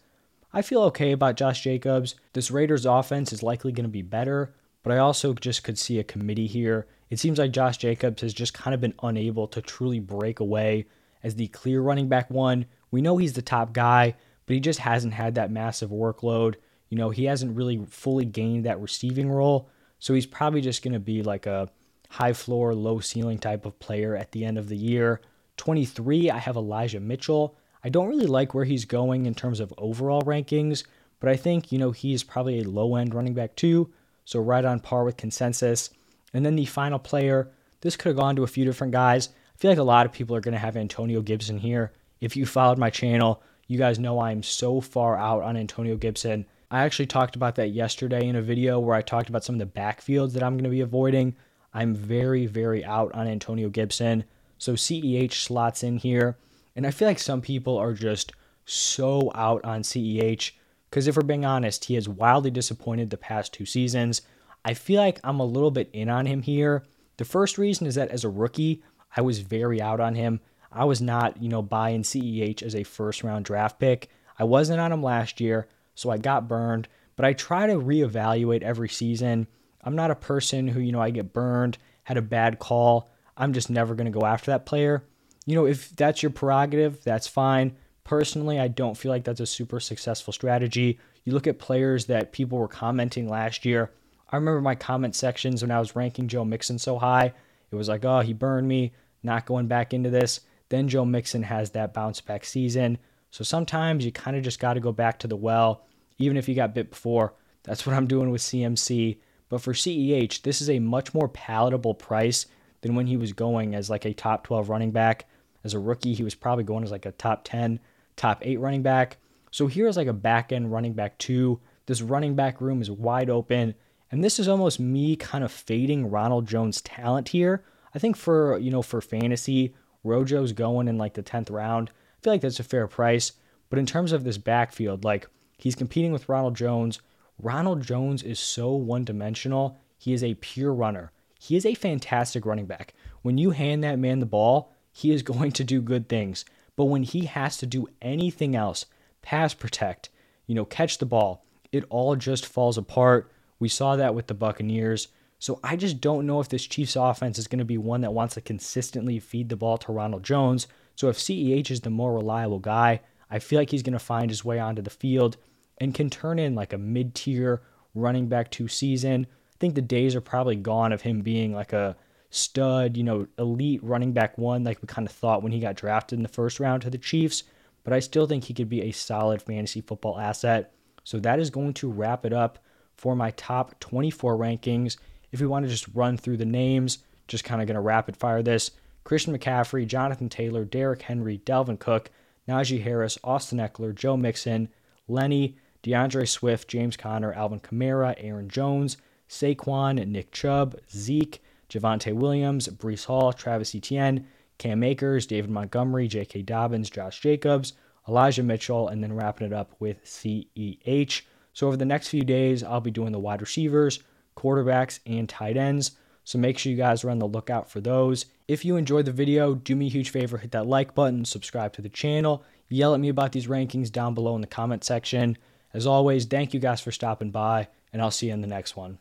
I 0.52 0.62
feel 0.62 0.82
okay 0.85 1.12
about 1.12 1.37
Josh 1.37 1.62
Jacobs. 1.62 2.14
This 2.32 2.50
Raiders 2.50 2.87
offense 2.87 3.32
is 3.32 3.42
likely 3.42 3.72
going 3.72 3.85
to 3.85 3.90
be 3.90 4.02
better, 4.02 4.54
but 4.82 4.92
I 4.92 4.98
also 4.98 5.35
just 5.35 5.64
could 5.64 5.78
see 5.78 5.98
a 5.98 6.04
committee 6.04 6.46
here. 6.46 6.87
It 7.12 7.20
seems 7.20 7.38
like 7.38 7.53
Josh 7.53 7.77
Jacobs 7.77 8.22
has 8.22 8.33
just 8.33 8.55
kind 8.55 8.72
of 8.72 8.81
been 8.81 8.94
unable 9.03 9.46
to 9.48 9.61
truly 9.61 10.01
break 10.01 10.40
away 10.40 10.87
as 11.22 11.35
the 11.35 11.48
clear 11.48 11.83
running 11.83 12.09
back 12.09 12.31
one. 12.31 12.64
We 12.90 13.03
know 13.03 13.18
he's 13.18 13.35
the 13.35 13.42
top 13.42 13.75
guy, 13.75 14.14
but 14.46 14.55
he 14.55 14.61
just 14.61 14.79
hasn't 14.79 15.12
had 15.12 15.35
that 15.35 15.51
massive 15.51 15.90
workload 15.90 16.55
You 16.88 16.96
know, 16.96 17.11
he 17.11 17.27
hasn't 17.27 17.55
really 17.55 17.85
fully 17.85 18.25
gained 18.25 18.64
that 18.64 18.81
receiving 18.81 19.31
role. 19.31 19.68
So 19.98 20.14
he's 20.14 20.25
probably 20.25 20.62
just 20.62 20.83
going 20.83 20.94
to 20.94 20.98
be 20.98 21.22
like 21.22 21.44
a 21.44 21.68
high 22.09 22.33
floor, 22.33 22.75
low 22.75 23.01
ceiling 23.01 23.38
type 23.38 23.66
of 23.66 23.79
player 23.79 24.16
at 24.16 24.33
the 24.33 24.46
end 24.46 24.57
of 24.57 24.70
the 24.70 24.77
year. 24.79 25.20
23, 25.59 26.31
I 26.31 26.38
have 26.38 26.57
Elijah 26.57 26.98
Mitchell. 26.98 27.59
I 27.85 27.90
don't 27.90 28.09
really 28.09 28.25
like 28.25 28.55
where 28.55 28.64
he's 28.64 28.87
going 28.87 29.27
in 29.27 29.35
terms 29.35 29.61
of 29.61 29.75
overall 29.77 30.22
rankings, 30.22 30.85
but 31.20 31.29
I 31.29 31.37
think, 31.37 31.72
you 31.72 31.79
know, 31.79 31.90
he's 31.90 32.22
probably 32.22 32.61
a 32.61 32.68
low 32.70 32.96
end 32.96 33.12
running 33.12 33.35
back 33.35 33.55
two. 33.55 33.92
So 34.25 34.40
right 34.40 34.64
on 34.64 34.81
par 34.81 35.05
with 35.05 35.18
consensus. 35.18 35.90
And 36.34 36.44
then 36.44 36.56
the 36.56 36.64
final 36.64 36.98
player, 36.98 37.50
this 37.80 37.96
could 37.96 38.10
have 38.10 38.16
gone 38.16 38.36
to 38.36 38.42
a 38.42 38.48
few 38.48 38.64
different 38.64 38.92
guys. 38.92 39.28
I 39.28 39.58
feel 39.58 39.70
like 39.70 39.78
a 39.78 39.82
lot 39.82 40.06
of 40.06 40.12
people 40.12 40.34
are 40.34 40.40
going 40.40 40.52
to 40.52 40.58
have 40.58 40.76
Antonio 40.76 41.20
Gibson 41.20 41.58
here. 41.58 41.92
If 42.20 42.36
you 42.36 42.46
followed 42.46 42.78
my 42.78 42.90
channel, 42.90 43.42
you 43.66 43.78
guys 43.78 43.98
know 43.98 44.20
I'm 44.20 44.42
so 44.42 44.80
far 44.80 45.16
out 45.16 45.42
on 45.42 45.56
Antonio 45.56 45.96
Gibson. 45.96 46.46
I 46.70 46.84
actually 46.84 47.06
talked 47.06 47.36
about 47.36 47.56
that 47.56 47.68
yesterday 47.68 48.28
in 48.28 48.36
a 48.36 48.42
video 48.42 48.80
where 48.80 48.96
I 48.96 49.02
talked 49.02 49.28
about 49.28 49.44
some 49.44 49.54
of 49.54 49.58
the 49.58 49.80
backfields 49.80 50.32
that 50.32 50.42
I'm 50.42 50.54
going 50.54 50.64
to 50.64 50.70
be 50.70 50.80
avoiding. 50.80 51.36
I'm 51.74 51.94
very, 51.94 52.46
very 52.46 52.84
out 52.84 53.12
on 53.14 53.26
Antonio 53.26 53.68
Gibson. 53.68 54.24
So 54.58 54.74
CEH 54.74 55.32
slots 55.32 55.82
in 55.82 55.98
here. 55.98 56.38
And 56.74 56.86
I 56.86 56.90
feel 56.90 57.08
like 57.08 57.18
some 57.18 57.42
people 57.42 57.76
are 57.76 57.92
just 57.92 58.32
so 58.64 59.30
out 59.34 59.64
on 59.64 59.82
CEH 59.82 60.52
because 60.88 61.06
if 61.06 61.16
we're 61.16 61.22
being 61.22 61.44
honest, 61.44 61.86
he 61.86 61.94
has 61.94 62.08
wildly 62.08 62.50
disappointed 62.50 63.08
the 63.08 63.16
past 63.16 63.54
two 63.54 63.64
seasons. 63.64 64.22
I 64.64 64.75
feel 64.75 65.01
like 65.01 65.20
I'm 65.25 65.40
a 65.40 65.44
little 65.44 65.70
bit 65.70 65.90
in 65.92 66.09
on 66.09 66.27
him 66.27 66.42
here. 66.42 66.85
The 67.16 67.25
first 67.25 67.59
reason 67.59 67.87
is 67.87 67.96
that 67.96 68.11
as 68.11 68.25
a 68.25 68.29
rookie, 68.29 68.83
I 69.16 69.20
was 69.20 69.40
very 69.40 69.81
out 69.81 70.01
on 70.01 70.14
him. 70.14 70.40
I 70.70 70.85
was 70.85 71.01
not, 71.01 71.42
you 71.42 71.48
know, 71.48 71.62
buying 71.62 72.03
CEH 72.03 72.62
as 72.62 72.75
a 72.75 72.85
first 72.85 73.22
round 73.22 73.44
draft 73.44 73.79
pick. 73.79 74.09
I 74.38 74.44
wasn't 74.44 74.81
on 74.81 74.92
him 74.92 75.03
last 75.03 75.40
year, 75.40 75.68
so 75.94 76.11
I 76.11 76.18
got 76.18 76.48
burned, 76.48 76.88
but 77.16 77.25
I 77.25 77.33
try 77.33 77.66
to 77.66 77.75
reevaluate 77.75 78.62
every 78.62 78.88
season. 78.88 79.46
I'm 79.85 79.96
not 79.96 80.11
a 80.11 80.16
person 80.16 80.68
who, 80.68 80.81
you 80.81 80.92
know, 80.92 81.03
I 81.03 81.11
get 81.11 81.33
burned, 81.33 81.79
had 82.05 82.16
a 82.16 82.22
bad 82.22 82.59
call. 82.59 83.11
I'm 83.37 83.53
just 83.53 83.70
never 83.70 83.94
going 83.94 84.11
to 84.11 84.18
go 84.18 84.25
after 84.25 84.51
that 84.51 84.66
player. 84.66 85.05
You 85.44 85.57
know, 85.57 85.66
if 85.66 85.94
that's 85.96 86.22
your 86.22 86.31
prerogative, 86.31 87.03
that's 87.03 87.27
fine. 87.27 87.77
Personally, 88.05 88.59
I 88.59 88.68
don't 88.68 88.96
feel 88.96 89.11
like 89.11 89.25
that's 89.25 89.40
a 89.40 89.46
super 89.46 89.81
successful 89.81 90.33
strategy. 90.33 90.98
You 91.25 91.33
look 91.33 91.46
at 91.46 91.59
players 91.59 92.07
that 92.07 92.33
people 92.33 92.59
were 92.59 92.68
commenting 92.68 93.29
last 93.29 93.64
year. 93.64 93.90
I 94.32 94.36
remember 94.36 94.62
my 94.62 94.74
comment 94.74 95.14
sections 95.14 95.62
when 95.62 95.70
I 95.70 95.78
was 95.78 95.94
ranking 95.94 96.26
Joe 96.26 96.44
Mixon 96.44 96.78
so 96.78 96.98
high. 96.98 97.34
It 97.70 97.76
was 97.76 97.88
like, 97.88 98.04
oh, 98.04 98.20
he 98.20 98.32
burned 98.32 98.66
me, 98.66 98.92
not 99.22 99.46
going 99.46 99.66
back 99.66 99.92
into 99.92 100.10
this. 100.10 100.40
Then 100.70 100.88
Joe 100.88 101.04
Mixon 101.04 101.42
has 101.42 101.70
that 101.70 101.92
bounce 101.92 102.22
back 102.22 102.44
season. 102.46 102.96
So 103.30 103.44
sometimes 103.44 104.04
you 104.04 104.12
kind 104.12 104.36
of 104.36 104.42
just 104.42 104.58
got 104.58 104.74
to 104.74 104.80
go 104.80 104.90
back 104.90 105.18
to 105.20 105.28
the 105.28 105.36
well, 105.36 105.84
even 106.18 106.38
if 106.38 106.48
you 106.48 106.54
got 106.54 106.74
bit 106.74 106.90
before. 106.90 107.34
That's 107.62 107.86
what 107.86 107.94
I'm 107.94 108.06
doing 108.06 108.30
with 108.30 108.40
CMC. 108.40 109.18
But 109.50 109.60
for 109.60 109.74
CEH, 109.74 110.42
this 110.42 110.62
is 110.62 110.70
a 110.70 110.78
much 110.78 111.12
more 111.12 111.28
palatable 111.28 111.94
price 111.94 112.46
than 112.80 112.94
when 112.94 113.06
he 113.06 113.18
was 113.18 113.34
going 113.34 113.74
as 113.74 113.90
like 113.90 114.06
a 114.06 114.14
top 114.14 114.44
12 114.44 114.70
running 114.70 114.92
back. 114.92 115.28
As 115.62 115.74
a 115.74 115.78
rookie, 115.78 116.14
he 116.14 116.24
was 116.24 116.34
probably 116.34 116.64
going 116.64 116.84
as 116.84 116.90
like 116.90 117.06
a 117.06 117.12
top 117.12 117.44
10, 117.44 117.78
top 118.16 118.38
8 118.42 118.60
running 118.60 118.82
back. 118.82 119.18
So 119.50 119.66
here's 119.66 119.98
like 119.98 120.08
a 120.08 120.14
back 120.14 120.52
end 120.52 120.72
running 120.72 120.94
back 120.94 121.18
two. 121.18 121.60
This 121.86 122.00
running 122.00 122.34
back 122.34 122.60
room 122.60 122.80
is 122.80 122.90
wide 122.90 123.28
open. 123.28 123.74
And 124.12 124.22
this 124.22 124.38
is 124.38 124.46
almost 124.46 124.79
me 124.79 125.16
kind 125.16 125.42
of 125.42 125.51
fading 125.51 126.11
Ronald 126.11 126.46
Jones' 126.46 126.83
talent 126.83 127.29
here. 127.29 127.64
I 127.94 127.98
think 127.98 128.14
for, 128.14 128.59
you 128.59 128.70
know, 128.70 128.83
for 128.83 129.01
fantasy, 129.01 129.75
Rojo's 130.05 130.53
going 130.53 130.87
in 130.87 130.98
like 130.98 131.14
the 131.14 131.22
10th 131.22 131.51
round. 131.51 131.88
I 131.90 132.22
feel 132.22 132.33
like 132.35 132.42
that's 132.42 132.61
a 132.61 132.64
fair 132.64 132.87
price. 132.87 133.33
But 133.70 133.79
in 133.79 133.87
terms 133.87 134.12
of 134.12 134.22
this 134.22 134.37
backfield, 134.37 135.03
like 135.03 135.27
he's 135.57 135.75
competing 135.75 136.12
with 136.12 136.29
Ronald 136.29 136.55
Jones. 136.55 137.01
Ronald 137.38 137.81
Jones 137.81 138.22
is 138.22 138.38
so 138.38 138.72
one 138.75 139.05
dimensional. 139.05 139.79
He 139.96 140.12
is 140.12 140.22
a 140.22 140.35
pure 140.35 140.75
runner. 140.75 141.11
He 141.40 141.57
is 141.57 141.64
a 141.64 141.75
fantastic 141.75 142.44
running 142.44 142.66
back. 142.66 142.92
When 143.22 143.38
you 143.38 143.51
hand 143.51 143.83
that 143.83 143.98
man 143.98 144.20
the 144.20 144.27
ball, 144.27 144.75
he 144.92 145.11
is 145.11 145.22
going 145.22 145.53
to 145.53 145.64
do 145.64 145.81
good 145.81 146.11
things. 146.11 146.44
But 146.77 146.85
when 146.85 147.03
he 147.03 147.25
has 147.25 147.57
to 147.59 147.66
do 147.66 147.88
anything 148.03 148.55
else, 148.55 148.85
pass 149.22 149.55
protect, 149.55 150.11
you 150.46 150.55
know, 150.55 150.66
catch 150.66 150.98
the 150.98 151.07
ball, 151.07 151.46
it 151.70 151.85
all 151.88 152.14
just 152.14 152.44
falls 152.44 152.77
apart. 152.77 153.31
We 153.62 153.68
saw 153.68 153.94
that 153.94 154.16
with 154.16 154.27
the 154.27 154.35
Buccaneers. 154.35 155.07
So 155.38 155.61
I 155.62 155.77
just 155.77 156.01
don't 156.01 156.27
know 156.27 156.40
if 156.40 156.48
this 156.48 156.66
Chiefs 156.66 156.96
offense 156.96 157.38
is 157.38 157.46
going 157.46 157.61
to 157.61 157.64
be 157.64 157.79
one 157.79 158.01
that 158.01 158.12
wants 158.12 158.35
to 158.35 158.40
consistently 158.40 159.20
feed 159.20 159.48
the 159.51 159.57
ball 159.57 159.79
to 159.79 159.92
Ronald 159.92 160.25
Jones. 160.25 160.66
So 160.96 161.09
if 161.09 161.16
CEH 161.16 161.70
is 161.70 161.83
the 161.83 161.88
more 161.88 162.12
reliable 162.12 162.59
guy, 162.59 163.03
I 163.31 163.38
feel 163.38 163.61
like 163.61 163.70
he's 163.70 163.85
going 163.85 163.92
to 163.92 164.01
find 164.01 164.31
his 164.31 164.44
way 164.44 164.59
onto 164.59 164.83
the 164.83 164.90
field 164.90 165.37
and 165.79 165.94
can 165.94 166.11
turn 166.11 166.40
in 166.40 166.57
like 166.57 166.72
a 166.72 166.79
mid 166.79 167.14
tier 167.14 167.62
running 167.94 168.27
back 168.27 168.51
two 168.51 168.66
season. 168.66 169.29
I 169.31 169.57
think 169.61 169.77
the 169.77 169.81
days 169.81 170.16
are 170.16 170.20
probably 170.20 170.57
gone 170.57 170.90
of 170.90 171.03
him 171.03 171.20
being 171.20 171.55
like 171.55 171.72
a 171.72 171.96
stud, 172.31 172.96
you 172.96 173.05
know, 173.05 173.29
elite 173.38 173.85
running 173.85 174.12
back 174.12 174.37
one, 174.38 174.64
like 174.64 174.83
we 174.83 174.88
kind 174.88 175.07
of 175.07 175.14
thought 175.14 175.44
when 175.44 175.53
he 175.53 175.61
got 175.61 175.77
drafted 175.77 176.18
in 176.18 176.25
the 176.25 176.29
first 176.29 176.59
round 176.59 176.83
to 176.83 176.90
the 176.90 176.98
Chiefs. 176.98 177.44
But 177.85 177.92
I 177.92 178.01
still 178.01 178.27
think 178.27 178.42
he 178.42 178.55
could 178.55 178.68
be 178.68 178.83
a 178.83 178.90
solid 178.90 179.40
fantasy 179.40 179.83
football 179.83 180.18
asset. 180.18 180.75
So 181.05 181.20
that 181.20 181.38
is 181.38 181.48
going 181.48 181.75
to 181.75 181.92
wrap 181.92 182.27
it 182.27 182.33
up 182.33 182.59
for 182.96 183.16
my 183.16 183.31
top 183.33 183.78
24 183.81 184.37
rankings. 184.37 184.96
If 185.31 185.40
we 185.40 185.46
want 185.46 185.64
to 185.64 185.70
just 185.70 185.88
run 185.94 186.16
through 186.16 186.37
the 186.37 186.44
names, 186.44 186.98
just 187.28 187.44
kind 187.44 187.61
of 187.61 187.66
going 187.66 187.76
to 187.76 187.81
rapid 187.81 188.16
fire 188.16 188.42
this 188.42 188.72
Christian 189.05 189.37
McCaffrey, 189.37 189.87
Jonathan 189.87 190.28
Taylor, 190.28 190.64
Derrick 190.64 191.02
Henry, 191.02 191.38
Dalvin 191.38 191.78
Cook, 191.78 192.11
Najee 192.48 192.83
Harris, 192.83 193.18
Austin 193.24 193.59
Ekeler, 193.59 193.94
Joe 193.94 194.16
Mixon, 194.16 194.68
Lenny, 195.09 195.57
D'Andre 195.83 196.24
Swift, 196.24 196.68
James 196.68 196.96
Conner, 196.96 197.33
Alvin 197.33 197.61
Kamara, 197.61 198.14
Aaron 198.18 198.48
Jones, 198.48 198.96
Saquon, 199.28 200.07
Nick 200.07 200.31
Chubb, 200.31 200.76
Zeke, 200.90 201.42
Javonte 201.68 202.14
Williams, 202.14 202.68
Breece 202.68 203.07
Hall, 203.07 203.33
Travis 203.33 203.74
Etienne, 203.74 204.26
Cam 204.59 204.83
Akers, 204.83 205.26
David 205.26 205.50
Montgomery, 205.50 206.07
J.K. 206.07 206.42
Dobbins, 206.42 206.90
Josh 206.90 207.20
Jacobs, 207.20 207.72
Elijah 208.09 208.42
Mitchell, 208.42 208.88
and 208.88 209.02
then 209.02 209.12
wrapping 209.12 209.46
it 209.46 209.52
up 209.52 209.74
with 209.81 210.05
CEH. 210.05 211.22
So 211.52 211.66
over 211.66 211.76
the 211.76 211.84
next 211.84 212.08
few 212.08 212.22
days, 212.22 212.62
I'll 212.62 212.80
be 212.80 212.90
doing 212.90 213.12
the 213.12 213.18
wide 213.18 213.40
receivers, 213.40 214.00
quarterbacks, 214.36 215.00
and 215.06 215.28
tight 215.28 215.56
ends. 215.56 215.92
So 216.24 216.38
make 216.38 216.58
sure 216.58 216.70
you 216.70 216.78
guys 216.78 217.04
are 217.04 217.10
on 217.10 217.18
the 217.18 217.26
lookout 217.26 217.70
for 217.70 217.80
those. 217.80 218.26
If 218.48 218.64
you 218.64 218.76
enjoyed 218.76 219.06
the 219.06 219.12
video, 219.12 219.54
do 219.54 219.74
me 219.74 219.86
a 219.86 219.90
huge 219.90 220.10
favor, 220.10 220.38
hit 220.38 220.52
that 220.52 220.66
like 220.66 220.94
button, 220.94 221.24
subscribe 221.24 221.72
to 221.74 221.82
the 221.82 221.88
channel, 221.88 222.44
yell 222.68 222.94
at 222.94 223.00
me 223.00 223.08
about 223.08 223.32
these 223.32 223.48
rankings 223.48 223.90
down 223.90 224.14
below 224.14 224.34
in 224.34 224.40
the 224.40 224.46
comment 224.46 224.84
section. 224.84 225.36
As 225.74 225.86
always, 225.86 226.24
thank 226.24 226.54
you 226.54 226.60
guys 226.60 226.80
for 226.80 226.92
stopping 226.92 227.30
by, 227.30 227.68
and 227.92 228.00
I'll 228.00 228.10
see 228.10 228.28
you 228.28 228.34
in 228.34 228.40
the 228.40 228.46
next 228.46 228.76
one. 228.76 228.98